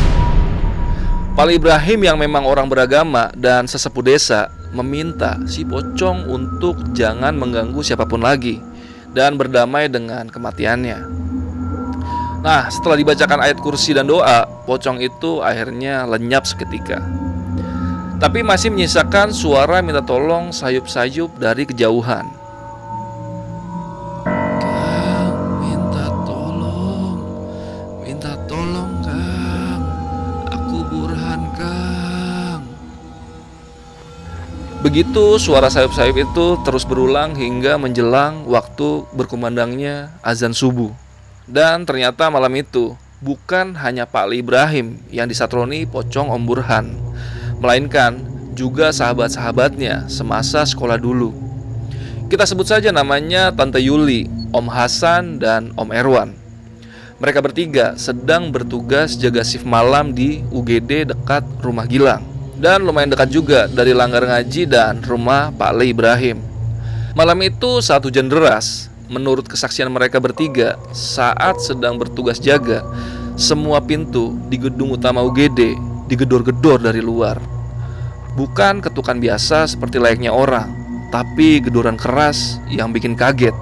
Pali 1.36 1.60
Ibrahim 1.60 2.00
yang 2.00 2.16
memang 2.16 2.48
orang 2.48 2.64
beragama 2.64 3.28
dan 3.36 3.68
sesepuh 3.68 4.00
desa 4.00 4.48
meminta 4.72 5.36
si 5.44 5.68
pocong 5.68 6.32
untuk 6.32 6.80
jangan 6.96 7.36
mengganggu 7.36 7.84
siapa 7.84 8.08
pun 8.08 8.24
lagi 8.24 8.64
dan 9.12 9.36
berdamai 9.36 9.92
dengan 9.92 10.32
kematiannya. 10.32 10.98
Nah, 12.40 12.72
setelah 12.72 12.96
dibacakan 12.96 13.44
ayat 13.44 13.60
kursi 13.60 13.92
dan 13.92 14.08
doa, 14.08 14.48
pocong 14.64 14.96
itu 15.04 15.44
akhirnya 15.44 16.08
lenyap 16.08 16.48
seketika. 16.48 17.04
Tapi 18.16 18.40
masih 18.40 18.72
menyisakan 18.72 19.28
suara 19.28 19.84
minta 19.84 20.00
tolong 20.00 20.56
sayup-sayup 20.56 21.36
dari 21.36 21.68
kejauhan. 21.68 22.43
Begitu 34.84 35.40
suara 35.40 35.72
sayup-sayup 35.72 36.12
itu 36.12 36.60
terus 36.60 36.84
berulang 36.84 37.32
hingga 37.32 37.80
menjelang 37.80 38.44
waktu 38.44 39.08
berkumandangnya 39.16 40.12
azan 40.20 40.52
subuh. 40.52 40.92
Dan 41.48 41.88
ternyata 41.88 42.28
malam 42.28 42.52
itu 42.52 42.92
bukan 43.24 43.72
hanya 43.80 44.04
Pak 44.04 44.28
Ali 44.28 44.44
Ibrahim 44.44 45.00
yang 45.08 45.24
disatroni 45.24 45.88
pocong 45.88 46.28
Om 46.28 46.42
Burhan, 46.44 46.92
melainkan 47.64 48.20
juga 48.52 48.92
sahabat-sahabatnya 48.92 50.12
semasa 50.12 50.68
sekolah 50.68 51.00
dulu. 51.00 51.32
Kita 52.28 52.44
sebut 52.44 52.68
saja 52.68 52.92
namanya 52.92 53.56
Tante 53.56 53.80
Yuli, 53.80 54.28
Om 54.52 54.68
Hasan, 54.68 55.40
dan 55.40 55.72
Om 55.80 55.96
Erwan. 55.96 56.36
Mereka 57.24 57.40
bertiga 57.40 57.96
sedang 57.96 58.52
bertugas 58.52 59.16
jaga 59.16 59.40
shift 59.48 59.64
malam 59.64 60.12
di 60.12 60.44
UGD 60.52 61.08
dekat 61.08 61.40
rumah 61.64 61.88
Gilang 61.88 62.33
dan 62.58 62.86
lumayan 62.86 63.10
dekat 63.10 63.30
juga 63.30 63.66
dari 63.66 63.90
Langgar 63.90 64.22
Ngaji 64.22 64.62
dan 64.70 65.02
rumah 65.02 65.50
Pak 65.54 65.72
Le 65.74 65.90
Ibrahim. 65.90 66.38
Malam 67.14 67.38
itu 67.46 67.78
saat 67.78 68.02
hujan 68.02 68.26
deras, 68.26 68.90
menurut 69.06 69.46
kesaksian 69.46 69.90
mereka 69.90 70.18
bertiga, 70.18 70.74
saat 70.90 71.62
sedang 71.62 71.94
bertugas 71.94 72.42
jaga, 72.42 72.82
semua 73.34 73.82
pintu 73.82 74.34
di 74.50 74.58
gedung 74.58 74.94
utama 74.94 75.22
UGD 75.22 75.78
digedor-gedor 76.10 76.82
dari 76.82 77.02
luar. 77.02 77.38
Bukan 78.34 78.82
ketukan 78.82 79.22
biasa 79.22 79.70
seperti 79.70 80.02
layaknya 80.02 80.34
orang, 80.34 80.70
tapi 81.14 81.62
gedoran 81.62 81.94
keras 81.94 82.58
yang 82.66 82.90
bikin 82.90 83.14
kaget. 83.14 83.54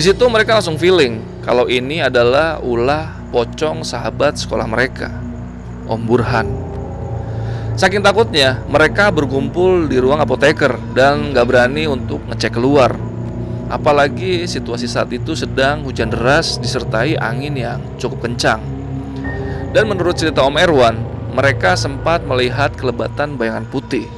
Di 0.00 0.08
situ 0.08 0.32
mereka 0.32 0.56
langsung 0.56 0.80
feeling 0.80 1.20
kalau 1.44 1.68
ini 1.68 2.00
adalah 2.00 2.56
ulah 2.64 3.20
pocong 3.28 3.84
sahabat 3.84 4.32
sekolah 4.40 4.64
mereka, 4.64 5.12
Om 5.84 6.08
Burhan. 6.08 6.48
Saking 7.76 8.00
takutnya, 8.00 8.64
mereka 8.64 9.12
berkumpul 9.12 9.92
di 9.92 10.00
ruang 10.00 10.24
apoteker 10.24 10.80
dan 10.96 11.36
gak 11.36 11.44
berani 11.44 11.84
untuk 11.84 12.24
ngecek 12.32 12.56
keluar. 12.56 12.96
Apalagi 13.68 14.48
situasi 14.48 14.88
saat 14.88 15.12
itu 15.12 15.36
sedang 15.36 15.84
hujan 15.84 16.08
deras 16.08 16.56
disertai 16.56 17.20
angin 17.20 17.60
yang 17.60 17.84
cukup 18.00 18.24
kencang. 18.24 18.64
Dan 19.76 19.84
menurut 19.84 20.16
cerita 20.16 20.48
Om 20.48 20.56
Erwan, 20.56 20.96
mereka 21.36 21.76
sempat 21.76 22.24
melihat 22.24 22.72
kelebatan 22.72 23.36
bayangan 23.36 23.68
putih 23.68 24.08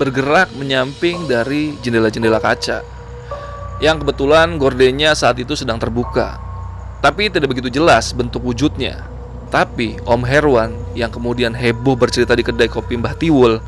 bergerak 0.00 0.48
menyamping 0.56 1.28
dari 1.28 1.76
jendela-jendela 1.84 2.40
kaca 2.40 2.95
yang 3.82 4.00
kebetulan 4.00 4.56
gordennya 4.56 5.12
saat 5.12 5.36
itu 5.36 5.52
sedang 5.52 5.76
terbuka. 5.76 6.40
Tapi 7.04 7.28
tidak 7.28 7.52
begitu 7.52 7.68
jelas 7.68 8.16
bentuk 8.16 8.40
wujudnya. 8.40 9.04
Tapi 9.52 10.00
Om 10.02 10.26
Herwan 10.26 10.74
yang 10.98 11.12
kemudian 11.12 11.54
heboh 11.54 11.94
bercerita 11.94 12.34
di 12.34 12.42
kedai 12.42 12.66
kopi 12.66 12.98
Mbah 12.98 13.14
Tiwul 13.14 13.62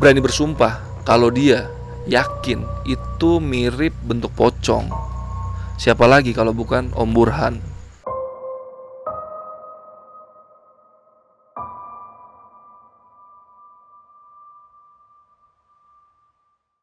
berani 0.00 0.24
bersumpah 0.24 1.04
kalau 1.04 1.28
dia 1.28 1.68
yakin 2.08 2.64
itu 2.88 3.30
mirip 3.42 3.92
bentuk 4.06 4.32
pocong. 4.32 4.88
Siapa 5.76 6.08
lagi 6.08 6.32
kalau 6.32 6.56
bukan 6.56 6.90
Om 6.96 7.10
Burhan? 7.12 7.67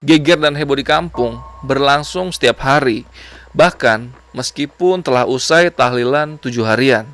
Geger 0.05 0.37
dan 0.37 0.53
heboh 0.53 0.77
di 0.77 0.85
kampung 0.85 1.41
berlangsung 1.65 2.29
setiap 2.29 2.61
hari, 2.61 3.09
bahkan 3.57 4.13
meskipun 4.37 5.01
telah 5.01 5.25
usai 5.25 5.73
tahlilan 5.73 6.37
tujuh 6.37 6.61
harian. 6.61 7.09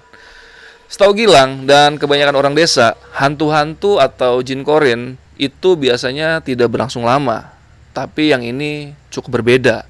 Setahu 0.92 1.16
Gilang 1.16 1.64
dan 1.64 1.96
kebanyakan 1.96 2.36
orang 2.36 2.52
desa, 2.52 3.00
hantu-hantu 3.16 3.96
atau 3.96 4.44
jin 4.44 4.68
korin 4.68 5.16
itu 5.40 5.80
biasanya 5.80 6.44
tidak 6.44 6.68
berlangsung 6.68 7.08
lama. 7.08 7.56
Tapi 7.96 8.36
yang 8.36 8.44
ini 8.44 8.92
cukup 9.08 9.40
berbeda. 9.40 9.88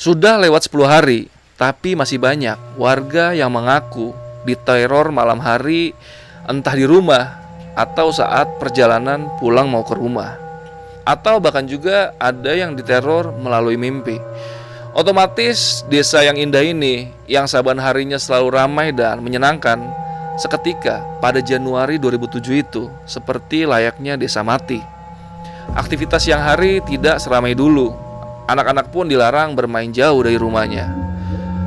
Sudah 0.00 0.40
lewat 0.40 0.64
10 0.64 0.88
hari, 0.88 1.28
tapi 1.60 1.92
masih 1.92 2.16
banyak 2.16 2.56
warga 2.80 3.36
yang 3.36 3.52
mengaku 3.52 4.16
diteror 4.48 5.12
malam 5.12 5.44
hari 5.44 5.92
entah 6.48 6.72
di 6.72 6.88
rumah 6.88 7.36
atau 7.76 8.08
saat 8.08 8.56
perjalanan 8.56 9.28
pulang 9.36 9.68
mau 9.68 9.84
ke 9.84 9.92
rumah 9.92 10.49
atau 11.04 11.40
bahkan 11.40 11.64
juga 11.64 12.12
ada 12.20 12.52
yang 12.52 12.76
diteror 12.76 13.32
melalui 13.36 13.80
mimpi. 13.80 14.20
Otomatis 14.90 15.86
desa 15.86 16.26
yang 16.26 16.34
indah 16.34 16.66
ini 16.66 17.14
yang 17.30 17.46
saban 17.46 17.78
harinya 17.78 18.18
selalu 18.18 18.48
ramai 18.58 18.90
dan 18.90 19.22
menyenangkan 19.22 19.78
seketika 20.34 21.06
pada 21.22 21.38
Januari 21.38 22.00
2007 22.02 22.42
itu 22.58 22.90
seperti 23.06 23.68
layaknya 23.70 24.18
desa 24.18 24.42
mati. 24.42 24.82
Aktivitas 25.78 26.26
siang 26.26 26.42
hari 26.42 26.82
tidak 26.82 27.22
seramai 27.22 27.54
dulu. 27.54 27.94
Anak-anak 28.50 28.90
pun 28.90 29.06
dilarang 29.06 29.54
bermain 29.54 29.94
jauh 29.94 30.26
dari 30.26 30.34
rumahnya. 30.34 30.90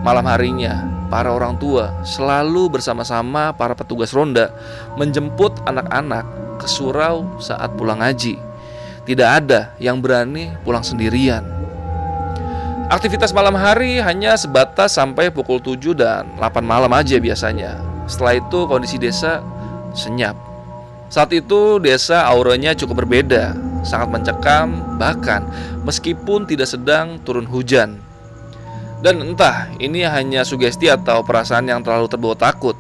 Malam 0.04 0.28
harinya, 0.28 0.84
para 1.08 1.32
orang 1.32 1.56
tua 1.56 2.04
selalu 2.04 2.76
bersama-sama 2.76 3.56
para 3.56 3.72
petugas 3.72 4.12
ronda 4.12 4.52
menjemput 5.00 5.64
anak-anak 5.64 6.28
ke 6.60 6.68
surau 6.68 7.40
saat 7.40 7.72
pulang 7.80 8.04
ngaji. 8.04 8.36
Tidak 9.04 9.28
ada 9.28 9.76
yang 9.84 10.00
berani 10.00 10.56
pulang 10.64 10.80
sendirian. 10.80 11.44
Aktivitas 12.88 13.36
malam 13.36 13.56
hari 13.56 14.00
hanya 14.00 14.40
sebatas 14.40 14.96
sampai 14.96 15.28
pukul 15.28 15.60
7 15.60 15.92
dan 15.92 16.24
8 16.40 16.64
malam 16.64 16.92
aja 16.96 17.20
biasanya. 17.20 17.84
Setelah 18.08 18.40
itu 18.40 18.60
kondisi 18.64 18.96
desa 18.96 19.44
senyap. 19.92 20.40
Saat 21.12 21.36
itu 21.36 21.84
desa 21.84 22.24
auranya 22.26 22.72
cukup 22.72 23.04
berbeda, 23.04 23.54
sangat 23.84 24.08
mencekam, 24.08 24.96
bahkan 24.96 25.44
meskipun 25.84 26.48
tidak 26.48 26.72
sedang 26.72 27.20
turun 27.28 27.44
hujan. 27.44 28.00
Dan 29.04 29.20
entah 29.20 29.68
ini 29.84 30.08
hanya 30.08 30.48
sugesti 30.48 30.88
atau 30.88 31.28
perasaan 31.28 31.68
yang 31.68 31.84
terlalu 31.84 32.08
terbawa 32.08 32.40
takut 32.40 32.80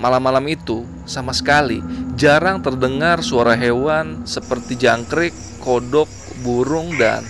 Malam-malam 0.00 0.48
itu 0.48 0.88
sama 1.04 1.36
sekali 1.36 1.84
jarang 2.16 2.64
terdengar 2.64 3.20
suara 3.20 3.52
hewan 3.52 4.24
seperti 4.24 4.72
jangkrik, 4.80 5.36
kodok, 5.60 6.08
burung, 6.40 6.96
dan 6.96 7.20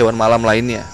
hewan 0.00 0.16
malam 0.16 0.40
lainnya. 0.40 0.88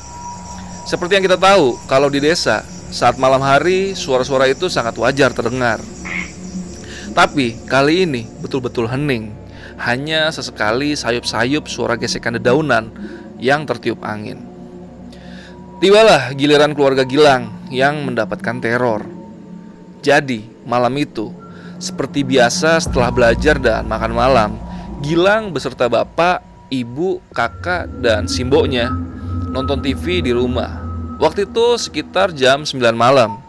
Seperti 0.90 1.14
yang 1.14 1.24
kita 1.30 1.38
tahu, 1.38 1.78
kalau 1.86 2.10
di 2.10 2.18
desa, 2.18 2.66
saat 2.90 3.14
malam 3.14 3.38
hari 3.38 3.94
suara-suara 3.94 4.50
itu 4.50 4.66
sangat 4.66 4.98
wajar 4.98 5.30
terdengar. 5.30 5.78
Tapi 7.14 7.62
kali 7.62 8.10
ini 8.10 8.26
betul-betul 8.42 8.90
hening. 8.90 9.30
Hanya 9.78 10.34
sesekali 10.34 10.98
sayup-sayup 10.98 11.70
suara 11.70 11.94
gesekan 11.94 12.42
dedaunan 12.42 12.90
yang 13.38 13.64
tertiup 13.70 14.02
angin. 14.02 14.42
Tibalah 15.78 16.34
giliran 16.34 16.74
keluarga 16.74 17.06
Gilang 17.06 17.70
yang 17.70 18.02
mendapatkan 18.04 18.58
teror. 18.60 19.06
Jadi, 20.04 20.59
malam 20.70 20.94
itu, 20.94 21.34
seperti 21.82 22.22
biasa 22.22 22.78
setelah 22.78 23.10
belajar 23.10 23.58
dan 23.58 23.90
makan 23.90 24.14
malam, 24.14 24.50
Gilang 25.00 25.48
beserta 25.48 25.88
bapak, 25.88 26.44
ibu, 26.68 27.24
kakak, 27.32 27.88
dan 28.04 28.28
simboknya 28.28 28.92
nonton 29.48 29.80
TV 29.80 30.20
di 30.20 30.28
rumah. 30.28 30.76
Waktu 31.16 31.48
itu 31.48 31.80
sekitar 31.80 32.36
jam 32.36 32.68
9 32.68 32.92
malam. 32.92 33.40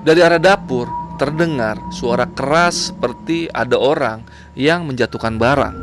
Dari 0.00 0.24
arah 0.24 0.40
dapur 0.40 0.88
terdengar 1.20 1.76
suara 1.92 2.24
keras 2.24 2.88
seperti 2.88 3.52
ada 3.52 3.76
orang 3.76 4.24
yang 4.56 4.88
menjatuhkan 4.88 5.36
barang. 5.36 5.76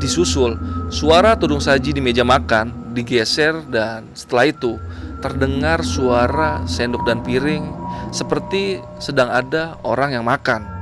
Disusul 0.00 0.56
suara 0.88 1.36
tudung 1.36 1.60
saji 1.60 1.92
di 1.92 2.00
meja 2.00 2.24
makan 2.24 2.96
digeser 2.96 3.60
dan 3.68 4.08
setelah 4.16 4.48
itu 4.48 4.80
terdengar 5.20 5.84
suara 5.84 6.64
sendok 6.64 7.04
dan 7.04 7.20
piring 7.20 7.64
seperti 8.10 8.80
sedang 8.96 9.28
ada 9.28 9.76
orang 9.84 10.16
yang 10.16 10.24
makan. 10.24 10.80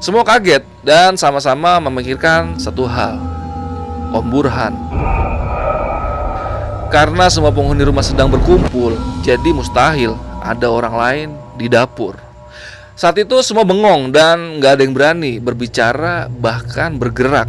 Semua 0.00 0.24
kaget 0.24 0.64
dan 0.80 1.12
sama-sama 1.20 1.76
memikirkan 1.76 2.56
satu 2.56 2.88
hal. 2.88 3.20
Om 4.10 4.26
Burhan. 4.26 4.74
Karena 6.90 7.30
semua 7.30 7.54
penghuni 7.54 7.86
rumah 7.86 8.02
sedang 8.02 8.26
berkumpul, 8.26 8.98
jadi 9.22 9.54
mustahil 9.54 10.18
ada 10.42 10.66
orang 10.66 10.94
lain 10.96 11.28
di 11.54 11.70
dapur. 11.70 12.29
Saat 13.00 13.16
itu 13.16 13.40
semua 13.40 13.64
bengong 13.64 14.12
dan 14.12 14.60
nggak 14.60 14.76
ada 14.76 14.82
yang 14.84 14.92
berani 14.92 15.40
berbicara 15.40 16.28
bahkan 16.28 17.00
bergerak. 17.00 17.48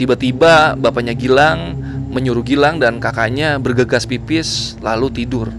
Tiba-tiba 0.00 0.72
bapaknya 0.80 1.12
Gilang 1.12 1.76
menyuruh 2.08 2.40
Gilang 2.40 2.80
dan 2.80 2.96
kakaknya 2.96 3.60
bergegas 3.60 4.08
pipis 4.08 4.80
lalu 4.80 5.12
tidur. 5.12 5.52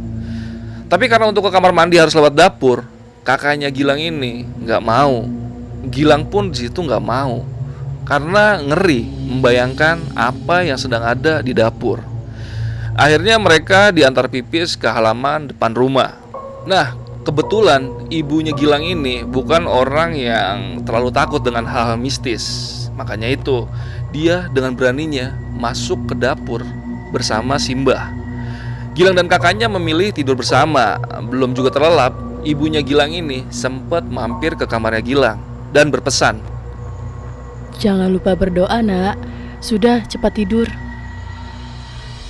Tapi 0.89 1.05
karena 1.13 1.29
untuk 1.29 1.45
ke 1.45 1.53
kamar 1.53 1.77
mandi 1.77 2.01
harus 2.01 2.17
lewat 2.17 2.33
dapur, 2.33 2.89
kakaknya 3.21 3.69
Gilang 3.69 4.01
ini 4.01 4.49
nggak 4.65 4.81
mau. 4.81 5.29
Gilang 5.93 6.25
pun 6.25 6.49
di 6.49 6.65
situ 6.65 6.81
nggak 6.81 7.05
mau 7.05 7.45
karena 8.01 8.65
ngeri 8.65 9.05
membayangkan 9.05 10.17
apa 10.17 10.65
yang 10.65 10.81
sedang 10.81 11.05
ada 11.05 11.45
di 11.45 11.53
dapur. 11.53 12.01
Akhirnya 12.97 13.38
mereka 13.38 13.93
diantar 13.93 14.25
pipis 14.25 14.73
ke 14.73 14.89
halaman 14.89 15.53
depan 15.53 15.77
rumah. 15.77 16.17
Nah, 16.65 17.07
kebetulan 17.28 18.08
ibunya 18.08 18.56
Gilang 18.56 18.88
ini 18.88 19.28
bukan 19.28 19.68
orang 19.68 20.16
yang 20.16 20.80
terlalu 20.88 21.12
takut 21.12 21.44
dengan 21.44 21.68
hal-hal 21.68 22.00
mistis. 22.00 22.74
Makanya 22.96 23.36
itu, 23.36 23.68
dia 24.16 24.48
dengan 24.56 24.72
beraninya 24.72 25.36
masuk 25.60 26.08
ke 26.08 26.16
dapur 26.16 26.63
bersama 27.12 27.60
Simbah. 27.60 28.16
Gilang 28.96 29.20
dan 29.20 29.28
kakaknya 29.28 29.68
memilih 29.68 30.16
tidur 30.16 30.40
bersama. 30.40 30.96
Belum 31.28 31.52
juga 31.52 31.70
terlelap, 31.70 32.16
ibunya 32.48 32.80
Gilang 32.80 33.12
ini 33.12 33.44
sempat 33.52 34.08
mampir 34.08 34.56
ke 34.56 34.63
kamarnya 34.63 35.04
Gilang 35.04 35.38
dan 35.76 35.92
berpesan. 35.92 36.40
Jangan 37.78 38.10
lupa 38.10 38.34
berdoa, 38.34 38.80
Nak. 38.82 39.20
Sudah, 39.60 40.02
cepat 40.08 40.34
tidur. 40.34 40.66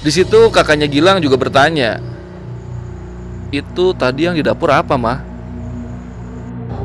Di 0.02 0.12
situ 0.12 0.52
kakaknya 0.52 0.90
Gilang 0.92 1.24
juga 1.24 1.40
bertanya, 1.40 2.04
itu 3.52 3.96
tadi 3.96 4.28
yang 4.28 4.36
di 4.36 4.44
dapur 4.44 4.72
apa, 4.72 4.96
mah? 5.00 5.20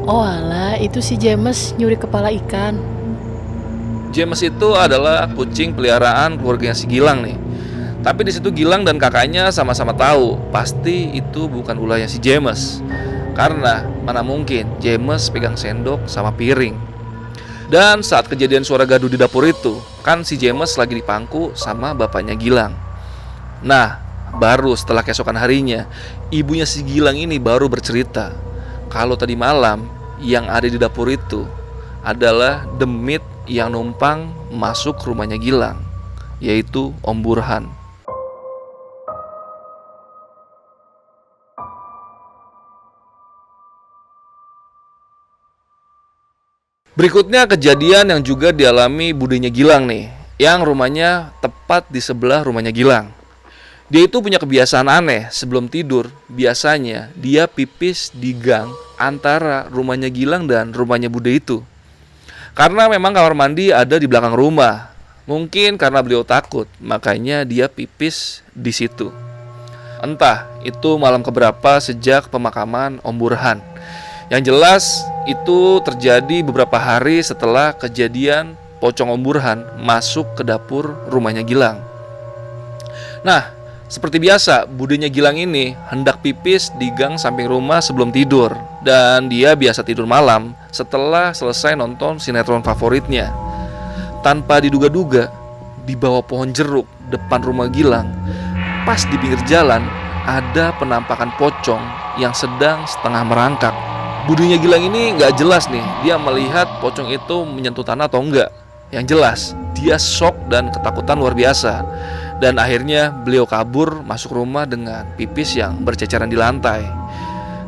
Oh 0.06 0.22
alah, 0.22 0.74
itu 0.82 0.98
si 0.98 1.14
James 1.14 1.74
nyuri 1.78 1.94
kepala 1.94 2.30
ikan. 2.42 2.78
James 4.12 4.42
itu 4.44 4.68
adalah 4.76 5.24
kucing 5.32 5.72
peliharaan 5.72 6.36
keluarga 6.36 6.74
si 6.76 6.84
Gilang 6.84 7.24
nih. 7.24 7.38
Tapi 8.02 8.26
di 8.26 8.34
situ 8.34 8.50
Gilang 8.50 8.82
dan 8.82 8.98
kakaknya 8.98 9.48
sama-sama 9.54 9.94
tahu 9.94 10.36
pasti 10.50 11.14
itu 11.14 11.46
bukan 11.46 11.78
ulahnya 11.78 12.10
si 12.10 12.18
James. 12.18 12.82
Karena 13.32 13.86
mana 14.04 14.20
mungkin 14.20 14.68
James 14.82 15.30
pegang 15.30 15.56
sendok 15.56 16.04
sama 16.10 16.34
piring. 16.34 16.76
Dan 17.70 18.04
saat 18.04 18.28
kejadian 18.28 18.68
suara 18.68 18.84
gaduh 18.84 19.08
di 19.08 19.16
dapur 19.16 19.48
itu, 19.48 19.80
kan 20.04 20.26
si 20.26 20.36
James 20.36 20.76
lagi 20.76 20.98
dipangku 20.98 21.56
sama 21.56 21.96
bapaknya 21.96 22.36
Gilang. 22.36 22.76
Nah, 23.64 24.01
Baru 24.32 24.72
setelah 24.72 25.04
keesokan 25.04 25.36
harinya, 25.36 25.84
ibunya 26.32 26.64
si 26.64 26.80
Gilang 26.80 27.20
ini 27.20 27.36
baru 27.36 27.68
bercerita 27.68 28.32
kalau 28.88 29.16
tadi 29.16 29.36
malam 29.36 29.84
yang 30.20 30.48
ada 30.48 30.68
di 30.68 30.80
dapur 30.80 31.08
itu 31.12 31.44
adalah 32.00 32.64
demit 32.76 33.20
yang 33.44 33.72
numpang 33.72 34.32
masuk 34.48 35.00
rumahnya 35.04 35.36
Gilang, 35.36 35.80
yaitu 36.40 36.92
Om 37.04 37.18
Burhan. 37.20 37.64
Berikutnya 46.92 47.48
kejadian 47.48 48.12
yang 48.12 48.20
juga 48.20 48.52
dialami 48.52 49.16
budenya 49.16 49.48
Gilang 49.48 49.88
nih, 49.88 50.12
yang 50.36 50.60
rumahnya 50.60 51.32
tepat 51.40 51.88
di 51.88 52.04
sebelah 52.04 52.44
rumahnya 52.44 52.68
Gilang. 52.68 53.21
Dia 53.92 54.08
itu 54.08 54.24
punya 54.24 54.40
kebiasaan 54.40 54.88
aneh, 54.88 55.28
sebelum 55.28 55.68
tidur 55.68 56.08
biasanya 56.32 57.12
dia 57.12 57.44
pipis 57.44 58.08
di 58.08 58.32
gang 58.32 58.72
antara 58.96 59.68
rumahnya 59.68 60.08
Gilang 60.08 60.48
dan 60.48 60.72
rumahnya 60.72 61.12
Bude 61.12 61.36
itu. 61.36 61.60
Karena 62.56 62.88
memang 62.88 63.12
kamar 63.12 63.36
mandi 63.36 63.68
ada 63.68 64.00
di 64.00 64.08
belakang 64.08 64.32
rumah. 64.32 64.88
Mungkin 65.28 65.76
karena 65.76 66.00
beliau 66.00 66.24
takut, 66.24 66.64
makanya 66.80 67.44
dia 67.44 67.68
pipis 67.68 68.40
di 68.56 68.72
situ. 68.72 69.12
Entah 70.00 70.48
itu 70.64 70.96
malam 70.96 71.20
keberapa 71.20 71.76
sejak 71.76 72.32
pemakaman 72.32 72.96
Om 73.04 73.16
Burhan. 73.20 73.60
Yang 74.32 74.42
jelas 74.48 74.84
itu 75.28 75.84
terjadi 75.84 76.40
beberapa 76.40 76.80
hari 76.80 77.20
setelah 77.20 77.76
kejadian 77.76 78.56
pocong 78.80 79.12
Om 79.12 79.20
Burhan 79.20 79.58
masuk 79.84 80.32
ke 80.32 80.48
dapur 80.48 80.96
rumahnya 81.12 81.44
Gilang. 81.44 81.84
Nah, 83.22 83.61
seperti 83.92 84.16
biasa, 84.16 84.64
budenya 84.64 85.12
Gilang 85.12 85.36
ini 85.36 85.76
hendak 85.92 86.24
pipis 86.24 86.72
di 86.80 86.88
gang 86.96 87.20
samping 87.20 87.44
rumah 87.44 87.84
sebelum 87.84 88.08
tidur 88.08 88.56
dan 88.80 89.28
dia 89.28 89.52
biasa 89.52 89.84
tidur 89.84 90.08
malam 90.08 90.56
setelah 90.72 91.36
selesai 91.36 91.76
nonton 91.76 92.16
sinetron 92.16 92.64
favoritnya. 92.64 93.28
Tanpa 94.24 94.64
diduga-duga, 94.64 95.28
di 95.84 95.92
bawah 95.92 96.24
pohon 96.24 96.56
jeruk 96.56 96.88
depan 97.12 97.44
rumah 97.44 97.68
Gilang, 97.68 98.08
pas 98.88 99.04
di 99.04 99.20
pinggir 99.20 99.44
jalan 99.44 99.84
ada 100.24 100.72
penampakan 100.80 101.28
pocong 101.36 101.82
yang 102.16 102.32
sedang 102.32 102.88
setengah 102.88 103.28
merangkak. 103.28 103.76
Budinya 104.24 104.56
Gilang 104.56 104.88
ini 104.88 105.20
nggak 105.20 105.36
jelas 105.36 105.68
nih, 105.68 105.84
dia 106.00 106.16
melihat 106.16 106.80
pocong 106.80 107.12
itu 107.12 107.44
menyentuh 107.44 107.84
tanah 107.84 108.08
atau 108.08 108.24
enggak. 108.24 108.61
Yang 108.92 109.04
jelas, 109.08 109.40
dia 109.72 109.96
shock 109.96 110.36
dan 110.52 110.68
ketakutan 110.68 111.16
luar 111.16 111.32
biasa 111.32 111.80
dan 112.44 112.60
akhirnya 112.60 113.08
beliau 113.08 113.48
kabur 113.48 114.04
masuk 114.04 114.36
rumah 114.36 114.68
dengan 114.68 115.08
pipis 115.16 115.56
yang 115.56 115.80
berceceran 115.80 116.28
di 116.28 116.36
lantai. 116.36 116.84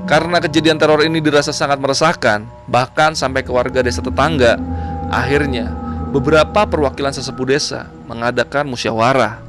Karena 0.04 0.36
kejadian 0.36 0.76
teror 0.76 1.00
ini 1.00 1.24
dirasa 1.24 1.48
sangat 1.48 1.80
meresahkan, 1.80 2.44
bahkan 2.68 3.16
sampai 3.16 3.40
ke 3.40 3.48
warga 3.48 3.80
desa 3.80 4.04
tetangga, 4.04 4.60
akhirnya 5.08 5.72
beberapa 6.12 6.68
perwakilan 6.68 7.16
sesepuh 7.16 7.48
desa 7.48 7.88
mengadakan 8.04 8.68
musyawarah 8.68 9.40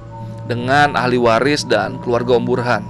dengan 0.47 0.95
ahli 0.95 1.19
waris 1.19 1.67
dan 1.67 1.99
keluarga 1.99 2.39
Om 2.39 2.45
Burhan. 2.47 2.83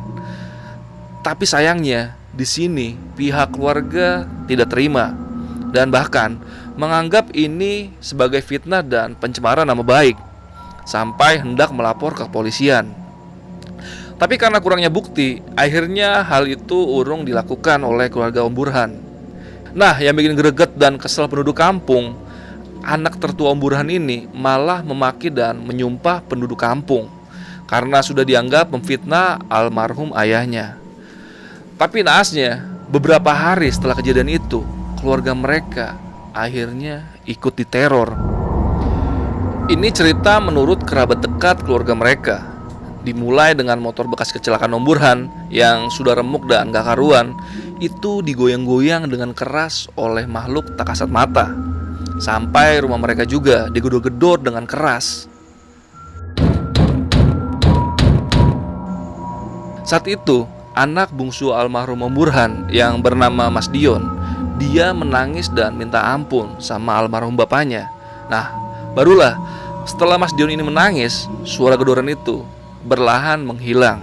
Tapi 1.25 1.49
sayangnya 1.49 2.13
di 2.37 2.45
sini 2.45 2.93
pihak 3.17 3.57
keluarga 3.57 4.29
tidak 4.45 4.69
terima 4.69 5.17
dan 5.73 5.89
bahkan 5.89 6.37
menganggap 6.75 7.31
ini 7.31 7.91
sebagai 8.03 8.43
fitnah 8.43 8.83
dan 8.83 9.15
pencemaran 9.15 9.63
nama 9.63 9.79
baik 9.79 10.19
sampai 10.83 11.41
hendak 11.41 11.71
melapor 11.71 12.11
ke 12.11 12.27
kepolisian. 12.27 12.91
Tapi 14.15 14.39
karena 14.39 14.63
kurangnya 14.63 14.87
bukti, 14.87 15.43
akhirnya 15.59 16.23
hal 16.23 16.47
itu 16.47 16.75
urung 16.75 17.27
dilakukan 17.27 17.83
oleh 17.83 18.07
keluarga 18.07 18.47
Om 18.47 18.53
Burhan. 18.55 18.91
Nah, 19.75 19.99
yang 19.99 20.15
bikin 20.15 20.39
greget 20.39 20.71
dan 20.79 20.95
kesel 20.95 21.27
penduduk 21.27 21.59
kampung, 21.59 22.15
anak 22.79 23.19
tertua 23.19 23.51
Om 23.51 23.59
Burhan 23.59 23.91
ini 23.91 24.23
malah 24.31 24.79
memaki 24.79 25.27
dan 25.27 25.59
menyumpah 25.59 26.23
penduduk 26.23 26.55
kampung 26.55 27.11
karena 27.67 27.99
sudah 27.99 28.23
dianggap 28.23 28.71
memfitnah 28.71 29.41
almarhum 29.51 30.15
ayahnya. 30.15 30.79
Tapi 31.75 32.07
naasnya, 32.07 32.63
beberapa 32.87 33.35
hari 33.35 33.67
setelah 33.67 33.99
kejadian 33.99 34.31
itu, 34.31 34.63
keluarga 34.95 35.35
mereka 35.35 36.04
akhirnya 36.35 37.07
ikut 37.23 37.55
diteror. 37.55 38.11
Ini 39.65 39.89
cerita 39.89 40.37
menurut 40.43 40.83
kerabat 40.83 41.23
dekat 41.23 41.63
keluarga 41.63 41.95
mereka. 41.97 42.37
Dimulai 43.01 43.57
dengan 43.57 43.81
motor 43.81 44.05
bekas 44.05 44.29
kecelakaan 44.35 44.75
Om 44.75 44.83
Burhan 44.85 45.19
yang 45.49 45.89
sudah 45.89 46.19
remuk 46.19 46.45
dan 46.45 46.69
gak 46.69 46.85
karuan, 46.85 47.33
itu 47.81 48.21
digoyang-goyang 48.21 49.09
dengan 49.09 49.33
keras 49.33 49.89
oleh 49.97 50.27
makhluk 50.29 50.75
tak 50.77 50.93
kasat 50.93 51.09
mata. 51.09 51.49
Sampai 52.21 52.83
rumah 52.83 52.99
mereka 53.01 53.25
juga 53.25 53.71
digedor-gedor 53.71 54.43
dengan 54.43 54.69
keras. 54.69 55.29
Saat 59.85 60.09
itu, 60.09 60.49
anak 60.73 61.13
bungsu 61.13 61.53
almarhum 61.53 62.01
Om 62.05 62.13
Burhan 62.13 62.51
yang 62.73 63.05
bernama 63.05 63.53
Mas 63.53 63.69
Dion, 63.69 64.24
dia 64.59 64.95
menangis 64.95 65.51
dan 65.51 65.75
minta 65.75 65.99
ampun 66.01 66.59
sama 66.59 66.95
almarhum 66.99 67.35
bapaknya. 67.35 67.91
Nah, 68.31 68.65
Barulah 68.95 69.35
setelah 69.83 70.15
Mas 70.15 70.31
Dion 70.31 70.47
ini 70.47 70.63
menangis, 70.63 71.27
suara 71.43 71.75
gedoran 71.75 72.07
itu 72.07 72.47
berlahan 72.87 73.43
menghilang. 73.43 73.99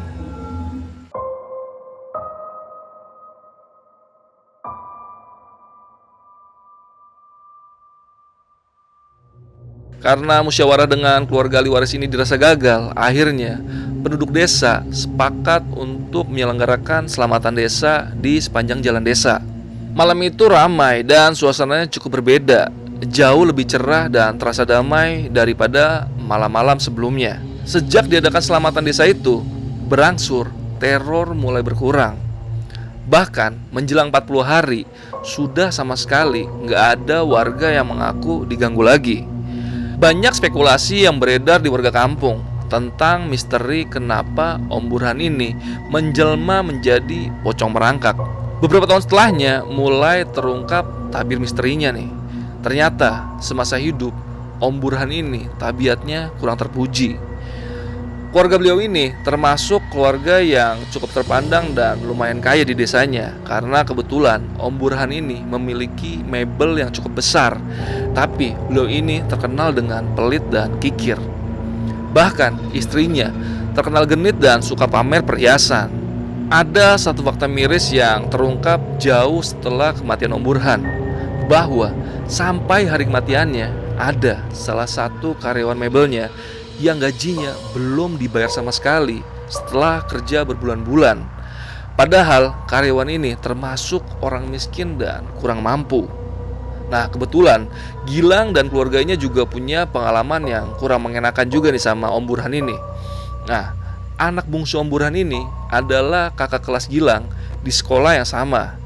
Karena 10.04 10.44
musyawarah 10.44 10.84
dengan 10.84 11.24
keluarga 11.24 11.62
ahli 11.62 11.72
waris 11.72 11.96
ini 11.96 12.04
dirasa 12.04 12.36
gagal, 12.36 12.92
akhirnya 12.92 13.64
penduduk 14.04 14.28
desa 14.28 14.84
sepakat 14.92 15.64
untuk 15.72 16.28
menyelenggarakan 16.28 17.08
selamatan 17.08 17.56
desa 17.56 18.12
di 18.18 18.36
sepanjang 18.36 18.84
jalan 18.84 19.00
desa. 19.00 19.51
Malam 19.92 20.24
itu 20.24 20.48
ramai 20.48 21.04
dan 21.04 21.36
suasananya 21.36 21.84
cukup 21.92 22.20
berbeda 22.20 22.72
jauh 23.10 23.42
lebih 23.42 23.66
cerah 23.66 24.06
dan 24.06 24.38
terasa 24.38 24.62
damai 24.62 25.26
daripada 25.28 26.06
malam-malam 26.22 26.78
sebelumnya. 26.78 27.42
Sejak 27.68 28.06
diadakan 28.06 28.42
selamatan 28.42 28.88
desa 28.88 29.06
itu, 29.06 29.42
berangsur 29.90 30.50
teror 30.80 31.34
mulai 31.34 31.62
berkurang. 31.62 32.18
Bahkan 33.06 33.74
menjelang 33.74 34.08
40 34.14 34.42
hari, 34.46 34.82
sudah 35.26 35.74
sama 35.74 35.98
sekali 35.98 36.46
nggak 36.46 36.82
ada 36.98 37.26
warga 37.26 37.70
yang 37.70 37.90
mengaku 37.90 38.46
diganggu 38.46 38.82
lagi. 38.82 39.28
Banyak 40.00 40.34
spekulasi 40.34 41.06
yang 41.06 41.20
beredar 41.22 41.62
di 41.62 41.70
warga 41.70 41.94
kampung 41.94 42.42
tentang 42.66 43.28
misteri 43.28 43.84
kenapa 43.86 44.56
Om 44.72 44.88
Burhan 44.88 45.20
ini 45.20 45.54
menjelma 45.92 46.64
menjadi 46.64 47.30
pocong 47.44 47.76
merangkak. 47.76 48.41
Beberapa 48.62 48.86
tahun 48.86 49.02
setelahnya 49.02 49.66
mulai 49.66 50.22
terungkap 50.22 51.10
tabir 51.10 51.42
misterinya 51.42 51.90
nih. 51.90 52.06
Ternyata 52.62 53.42
semasa 53.42 53.74
hidup 53.74 54.14
Om 54.62 54.78
Burhan 54.78 55.10
ini 55.10 55.50
tabiatnya 55.58 56.30
kurang 56.38 56.62
terpuji. 56.62 57.18
Keluarga 58.30 58.62
beliau 58.62 58.78
ini 58.78 59.10
termasuk 59.26 59.82
keluarga 59.90 60.38
yang 60.38 60.78
cukup 60.94 61.10
terpandang 61.10 61.74
dan 61.74 61.98
lumayan 62.06 62.38
kaya 62.38 62.62
di 62.62 62.70
desanya 62.78 63.34
karena 63.42 63.82
kebetulan 63.82 64.46
Om 64.62 64.78
Burhan 64.78 65.10
ini 65.10 65.42
memiliki 65.42 66.22
mebel 66.22 66.78
yang 66.78 66.94
cukup 66.94 67.18
besar. 67.18 67.58
Tapi 68.14 68.54
beliau 68.70 68.86
ini 68.86 69.26
terkenal 69.26 69.74
dengan 69.74 70.06
pelit 70.14 70.46
dan 70.54 70.78
kikir. 70.78 71.18
Bahkan 72.14 72.70
istrinya 72.78 73.34
terkenal 73.74 74.06
genit 74.06 74.38
dan 74.38 74.62
suka 74.62 74.86
pamer 74.86 75.26
perhiasan. 75.26 76.01
Ada 76.48 76.96
satu 76.96 77.22
fakta 77.22 77.46
miris 77.46 77.92
yang 77.94 78.26
terungkap 78.32 78.80
jauh 78.98 79.44
setelah 79.44 79.94
kematian 79.94 80.34
Om 80.34 80.42
Burhan 80.42 80.80
bahwa 81.46 81.92
Sampai 82.32 82.88
hari 82.88 83.04
kematiannya, 83.04 83.98
ada 84.00 84.40
salah 84.56 84.88
satu 84.88 85.36
karyawan 85.36 85.76
mebelnya 85.76 86.32
yang 86.80 86.96
gajinya 86.96 87.52
belum 87.76 88.16
dibayar 88.16 88.48
sama 88.48 88.72
sekali 88.72 89.20
setelah 89.52 90.00
kerja 90.08 90.48
berbulan-bulan. 90.48 91.20
Padahal 91.92 92.56
karyawan 92.70 93.12
ini 93.12 93.36
termasuk 93.36 94.00
orang 94.24 94.48
miskin 94.48 94.96
dan 94.96 95.28
kurang 95.36 95.60
mampu. 95.60 96.08
Nah, 96.88 97.12
kebetulan 97.12 97.68
Gilang 98.08 98.56
dan 98.56 98.72
keluarganya 98.72 99.12
juga 99.12 99.44
punya 99.44 99.84
pengalaman 99.84 100.48
yang 100.48 100.72
kurang 100.80 101.04
mengenakan 101.04 101.52
juga 101.52 101.68
nih 101.68 101.84
sama 101.84 102.08
Om 102.16 102.24
Burhan 102.24 102.56
ini. 102.56 102.76
Nah, 103.44 103.76
anak 104.22 104.46
bungsu 104.46 104.78
Om 104.78 104.86
Burhan 104.86 105.18
ini 105.18 105.42
adalah 105.66 106.30
kakak 106.30 106.62
kelas 106.62 106.86
Gilang 106.86 107.26
di 107.66 107.74
sekolah 107.74 108.22
yang 108.22 108.28
sama. 108.28 108.78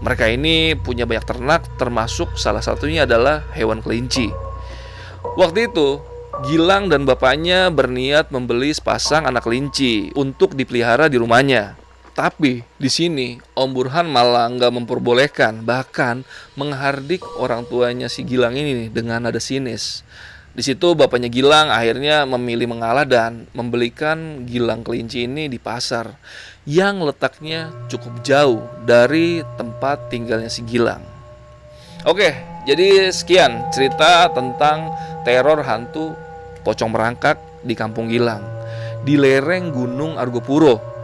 Mereka 0.00 0.32
ini 0.32 0.72
punya 0.78 1.04
banyak 1.04 1.28
ternak 1.28 1.68
termasuk 1.76 2.40
salah 2.40 2.64
satunya 2.64 3.04
adalah 3.04 3.44
hewan 3.52 3.84
kelinci. 3.84 4.32
Waktu 5.36 5.68
itu, 5.68 6.00
Gilang 6.38 6.86
dan 6.86 7.02
bapaknya 7.02 7.66
berniat 7.68 8.30
membeli 8.30 8.70
sepasang 8.70 9.26
anak 9.26 9.42
kelinci 9.42 10.14
untuk 10.14 10.54
dipelihara 10.54 11.10
di 11.10 11.18
rumahnya. 11.18 11.74
Tapi 12.14 12.62
di 12.78 12.90
sini 12.90 13.38
Om 13.58 13.70
Burhan 13.74 14.06
malah 14.06 14.46
nggak 14.46 14.70
memperbolehkan, 14.70 15.66
bahkan 15.66 16.22
menghardik 16.54 17.26
orang 17.42 17.66
tuanya 17.66 18.06
si 18.06 18.22
Gilang 18.22 18.54
ini 18.54 18.86
dengan 18.86 19.26
nada 19.26 19.42
sinis. 19.42 20.06
Di 20.58 20.66
situ 20.66 20.98
bapaknya 20.98 21.30
Gilang 21.30 21.70
akhirnya 21.70 22.26
memilih 22.26 22.66
mengalah 22.66 23.06
dan 23.06 23.46
membelikan 23.54 24.42
Gilang 24.42 24.82
kelinci 24.82 25.30
ini 25.30 25.46
di 25.46 25.54
pasar 25.54 26.18
yang 26.66 26.98
letaknya 26.98 27.70
cukup 27.86 28.26
jauh 28.26 28.66
dari 28.82 29.46
tempat 29.54 30.10
tinggalnya 30.10 30.50
si 30.50 30.66
Gilang. 30.66 31.06
Oke, 32.02 32.58
Jadi 32.66 33.08
sekian 33.14 33.70
cerita 33.70 34.28
tentang 34.34 34.92
teror 35.24 35.62
hantu 35.62 36.12
pocong 36.66 36.90
merangkak 36.90 37.40
di 37.62 37.72
Kampung 37.78 38.10
Gilang 38.10 38.42
di 39.06 39.14
lereng 39.14 39.70
Gunung 39.70 40.18
Argopuro. 40.18 40.97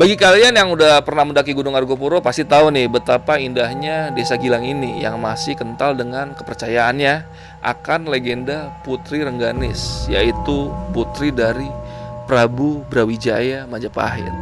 Bagi 0.00 0.16
kalian 0.16 0.56
yang 0.56 0.72
udah 0.72 1.04
pernah 1.04 1.28
mendaki 1.28 1.52
Gunung 1.52 1.76
Argopuro 1.76 2.24
pasti 2.24 2.40
tahu 2.40 2.72
nih 2.72 2.88
betapa 2.88 3.36
indahnya 3.36 4.08
Desa 4.16 4.40
Gilang 4.40 4.64
ini 4.64 5.04
yang 5.04 5.20
masih 5.20 5.52
kental 5.52 5.92
dengan 5.92 6.32
kepercayaannya 6.32 7.28
akan 7.60 8.08
legenda 8.08 8.72
Putri 8.80 9.20
Rengganis 9.20 10.08
yaitu 10.08 10.72
putri 10.96 11.28
dari 11.28 11.68
Prabu 12.24 12.80
Brawijaya 12.88 13.68
Majapahit. 13.68 14.32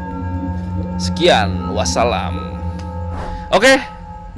Sekian, 0.95 1.75
wassalam. 1.75 2.39
Oke, 3.51 3.83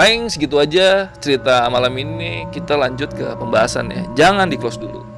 baik 0.01 0.33
segitu 0.33 0.57
aja 0.57 1.13
cerita 1.21 1.69
malam 1.69 1.93
ini. 2.01 2.49
Kita 2.49 2.81
lanjut 2.81 3.13
ke 3.13 3.37
pembahasannya. 3.37 4.17
Jangan 4.17 4.49
di 4.49 4.57
close 4.57 4.81
dulu. 4.81 5.10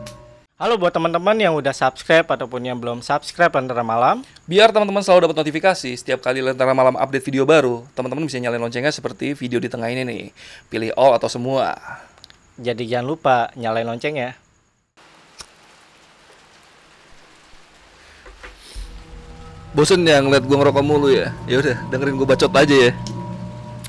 Halo 0.62 0.78
buat 0.78 0.94
teman-teman 0.94 1.34
yang 1.42 1.58
udah 1.58 1.74
subscribe 1.74 2.22
ataupun 2.22 2.62
yang 2.62 2.78
belum 2.78 3.02
subscribe 3.02 3.50
Lentera 3.50 3.82
Malam. 3.82 4.22
Biar 4.46 4.70
teman-teman 4.70 5.02
selalu 5.02 5.26
dapat 5.26 5.42
notifikasi 5.42 5.90
setiap 5.98 6.22
kali 6.22 6.38
Lentera 6.38 6.70
Malam 6.70 6.94
update 6.94 7.26
video 7.26 7.42
baru, 7.42 7.82
teman-teman 7.98 8.30
bisa 8.30 8.38
nyalain 8.38 8.62
loncengnya 8.62 8.94
seperti 8.94 9.34
video 9.34 9.58
di 9.58 9.66
tengah 9.66 9.90
ini 9.90 10.06
nih. 10.06 10.30
Pilih 10.70 10.94
all 10.94 11.18
atau 11.18 11.26
semua. 11.26 11.74
Jadi 12.62 12.86
jangan 12.86 13.10
lupa 13.10 13.50
nyalain 13.58 13.90
lonceng 13.90 14.14
ya. 14.14 14.38
Bosen 19.74 20.06
ya 20.06 20.22
ngeliat 20.22 20.46
gue 20.46 20.54
ngerokok 20.62 20.84
mulu 20.86 21.10
ya? 21.10 21.34
Ya 21.50 21.58
udah, 21.58 21.90
dengerin 21.90 22.14
gue 22.14 22.28
bacot 22.38 22.54
aja 22.54 22.76
ya. 22.86 22.94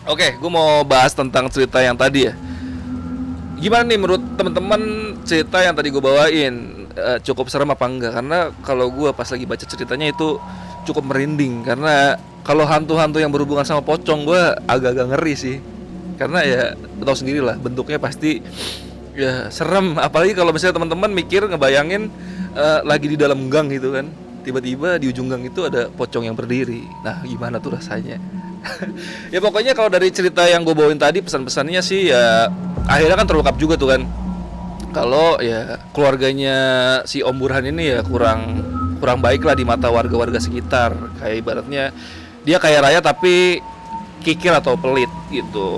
Oke, 0.09 0.41
gue 0.41 0.49
mau 0.49 0.81
bahas 0.81 1.13
tentang 1.13 1.53
cerita 1.53 1.85
yang 1.85 1.93
tadi 1.93 2.33
ya. 2.33 2.52
Gimana 3.63 3.87
nih 3.87 3.95
menurut 3.95 4.19
teman-teman 4.35 4.81
cerita 5.23 5.63
yang 5.63 5.71
tadi 5.71 5.87
gue 5.87 6.03
bawain 6.03 6.83
eh, 6.99 7.17
cukup 7.23 7.47
serem 7.47 7.71
apa 7.71 7.87
enggak? 7.87 8.11
Karena 8.11 8.51
kalau 8.59 8.91
gue 8.91 9.15
pas 9.15 9.23
lagi 9.23 9.47
baca 9.47 9.63
ceritanya 9.63 10.11
itu 10.11 10.35
cukup 10.83 11.07
merinding 11.07 11.63
karena 11.63 12.19
kalau 12.43 12.67
hantu-hantu 12.67 13.23
yang 13.23 13.31
berhubungan 13.31 13.63
sama 13.63 13.79
pocong 13.79 14.27
gue 14.27 14.41
agak-agak 14.67 15.15
ngeri 15.15 15.33
sih. 15.39 15.57
Karena 16.19 16.43
ya 16.43 16.75
tau 16.75 17.15
sendiri 17.15 17.39
lah 17.39 17.55
bentuknya 17.55 18.03
pasti 18.03 18.43
ya 19.15 19.47
serem. 19.47 19.95
Apalagi 19.95 20.35
kalau 20.35 20.51
misalnya 20.51 20.83
teman-teman 20.83 21.15
mikir 21.15 21.47
ngebayangin 21.47 22.11
eh, 22.59 22.79
lagi 22.83 23.07
di 23.07 23.15
dalam 23.15 23.47
gang 23.47 23.71
gitu 23.71 23.95
kan 23.95 24.11
tiba-tiba 24.43 24.99
di 24.99 25.07
ujung 25.07 25.31
gang 25.31 25.39
itu 25.47 25.63
ada 25.63 25.87
pocong 25.87 26.27
yang 26.27 26.35
berdiri. 26.35 26.83
Nah, 26.99 27.23
gimana 27.23 27.63
tuh 27.63 27.79
rasanya? 27.79 28.19
ya 29.33 29.39
pokoknya 29.39 29.71
kalau 29.71 29.87
dari 29.87 30.11
cerita 30.11 30.43
yang 30.51 30.67
gue 30.67 30.75
bawain 30.75 30.99
tadi 30.99 31.23
pesan-pesannya 31.23 31.79
sih 31.79 32.11
ya 32.11 32.51
akhirnya 32.87 33.17
kan 33.19 33.27
terungkap 33.27 33.55
juga 33.59 33.75
tuh 33.75 33.89
kan. 33.93 34.01
Kalau 34.93 35.41
ya 35.41 35.81
keluarganya 35.89 36.57
si 37.09 37.25
Om 37.25 37.41
Burhan 37.41 37.65
ini 37.65 37.97
ya 37.97 38.05
kurang 38.05 38.61
kurang 39.01 39.19
baik 39.25 39.41
lah 39.41 39.57
di 39.57 39.65
mata 39.65 39.89
warga-warga 39.89 40.37
sekitar. 40.37 40.93
Kayak 41.17 41.35
ibaratnya 41.41 41.83
dia 42.45 42.57
kaya 42.61 42.83
raya 42.83 42.99
tapi 43.01 43.57
kikir 44.21 44.53
atau 44.53 44.77
pelit 44.77 45.09
gitu. 45.33 45.69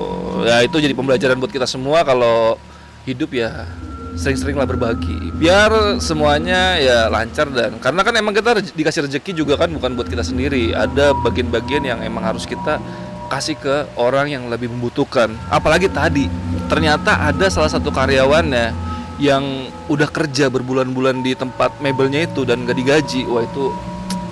Ya 0.44 0.62
itu 0.62 0.76
jadi 0.78 0.92
pembelajaran 0.92 1.40
buat 1.40 1.50
kita 1.50 1.66
semua 1.66 2.04
kalau 2.04 2.60
hidup 3.08 3.32
ya 3.32 3.70
sering-sering 4.16 4.56
lah 4.56 4.64
berbagi 4.64 5.36
biar 5.36 6.00
semuanya 6.00 6.80
ya 6.80 7.12
lancar 7.12 7.52
dan 7.52 7.78
karena 7.84 8.02
kan 8.02 8.14
emang 8.16 8.32
kita 8.32 8.64
dikasih 8.64 9.06
rezeki 9.06 9.32
juga 9.36 9.60
kan 9.60 9.70
bukan 9.76 9.94
buat 10.00 10.08
kita 10.08 10.24
sendiri 10.24 10.72
ada 10.72 11.12
bagian-bagian 11.22 11.84
yang 11.84 12.00
emang 12.00 12.24
harus 12.24 12.48
kita 12.48 12.80
kasih 13.28 13.60
ke 13.60 13.76
orang 14.00 14.32
yang 14.32 14.48
lebih 14.48 14.72
membutuhkan 14.72 15.36
apalagi 15.52 15.92
tadi 15.92 16.32
ternyata 16.66 17.30
ada 17.30 17.48
salah 17.50 17.70
satu 17.70 17.90
karyawannya 17.94 18.74
yang 19.22 19.72
udah 19.88 20.12
kerja 20.12 20.52
berbulan-bulan 20.52 21.24
di 21.24 21.38
tempat 21.38 21.80
mebelnya 21.80 22.28
itu 22.28 22.44
dan 22.44 22.68
gak 22.68 22.76
digaji 22.76 23.24
wah 23.30 23.44
itu 23.46 23.72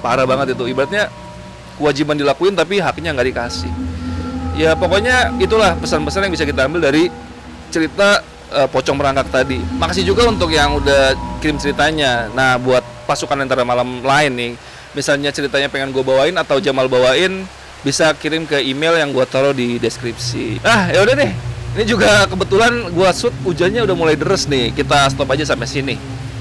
parah 0.04 0.28
banget 0.28 0.60
itu 0.60 0.68
ibaratnya 0.68 1.08
kewajiban 1.80 2.20
dilakuin 2.20 2.54
tapi 2.54 2.84
haknya 2.84 3.16
nggak 3.16 3.28
dikasih 3.32 3.72
ya 4.60 4.76
pokoknya 4.78 5.40
itulah 5.40 5.74
pesan-pesan 5.80 6.28
yang 6.30 6.34
bisa 6.34 6.46
kita 6.46 6.68
ambil 6.68 6.84
dari 6.84 7.10
cerita 7.74 8.22
eh, 8.54 8.70
pocong 8.70 8.94
merangkak 8.94 9.34
tadi. 9.34 9.58
Makasih 9.82 10.06
juga 10.06 10.30
untuk 10.30 10.54
yang 10.54 10.78
udah 10.78 11.18
kirim 11.42 11.58
ceritanya. 11.58 12.30
Nah, 12.38 12.62
buat 12.62 12.86
pasukan 13.10 13.42
antara 13.42 13.66
malam 13.66 14.06
lain 14.06 14.32
nih, 14.38 14.52
misalnya 14.94 15.34
ceritanya 15.34 15.74
pengen 15.74 15.90
gue 15.90 16.06
bawain 16.06 16.38
atau 16.38 16.62
Jamal 16.62 16.86
bawain, 16.86 17.50
bisa 17.82 18.14
kirim 18.14 18.46
ke 18.46 18.62
email 18.62 18.94
yang 18.94 19.10
gue 19.10 19.26
taruh 19.26 19.58
di 19.58 19.82
deskripsi. 19.82 20.62
Ah, 20.62 20.94
ya 20.94 21.02
udah 21.02 21.18
deh. 21.18 21.53
Ini 21.74 21.84
juga 21.90 22.30
kebetulan 22.30 22.94
gua 22.94 23.10
shoot 23.10 23.34
hujannya 23.42 23.82
udah 23.82 23.96
mulai 23.98 24.14
deres 24.14 24.46
nih. 24.46 24.70
Kita 24.74 25.10
stop 25.10 25.30
aja 25.34 25.42
sampai 25.42 25.66
sini. 25.66 25.96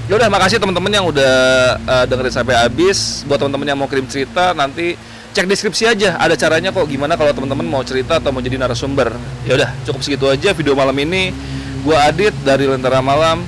Ya 0.05 0.19
udah, 0.19 0.27
makasih 0.27 0.59
teman-teman 0.59 0.91
yang 0.91 1.05
udah 1.09 1.33
eh, 1.79 2.05
dengerin 2.05 2.33
sampai 2.33 2.53
habis. 2.59 3.25
Buat 3.25 3.41
teman-teman 3.41 3.67
yang 3.73 3.79
mau 3.79 3.89
kirim 3.89 4.05
cerita 4.05 4.53
nanti 4.53 4.93
cek 5.33 5.49
deskripsi 5.49 5.89
aja 5.89 6.21
ada 6.21 6.37
caranya 6.37 6.69
kok 6.69 6.85
gimana 6.85 7.17
kalau 7.17 7.33
teman-teman 7.33 7.65
mau 7.65 7.81
cerita 7.81 8.21
atau 8.21 8.29
mau 8.29 8.37
jadi 8.37 8.61
narasumber 8.61 9.09
ya 9.49 9.57
udah 9.57 9.69
cukup 9.81 10.05
segitu 10.05 10.29
aja 10.29 10.53
video 10.53 10.77
malam 10.77 10.93
ini 11.01 11.33
gua 11.81 12.05
Adit 12.05 12.37
dari 12.45 12.69
Lentera 12.69 13.01
Malam 13.01 13.41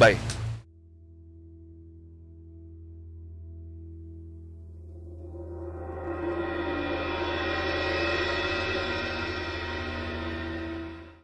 bye 0.00 0.27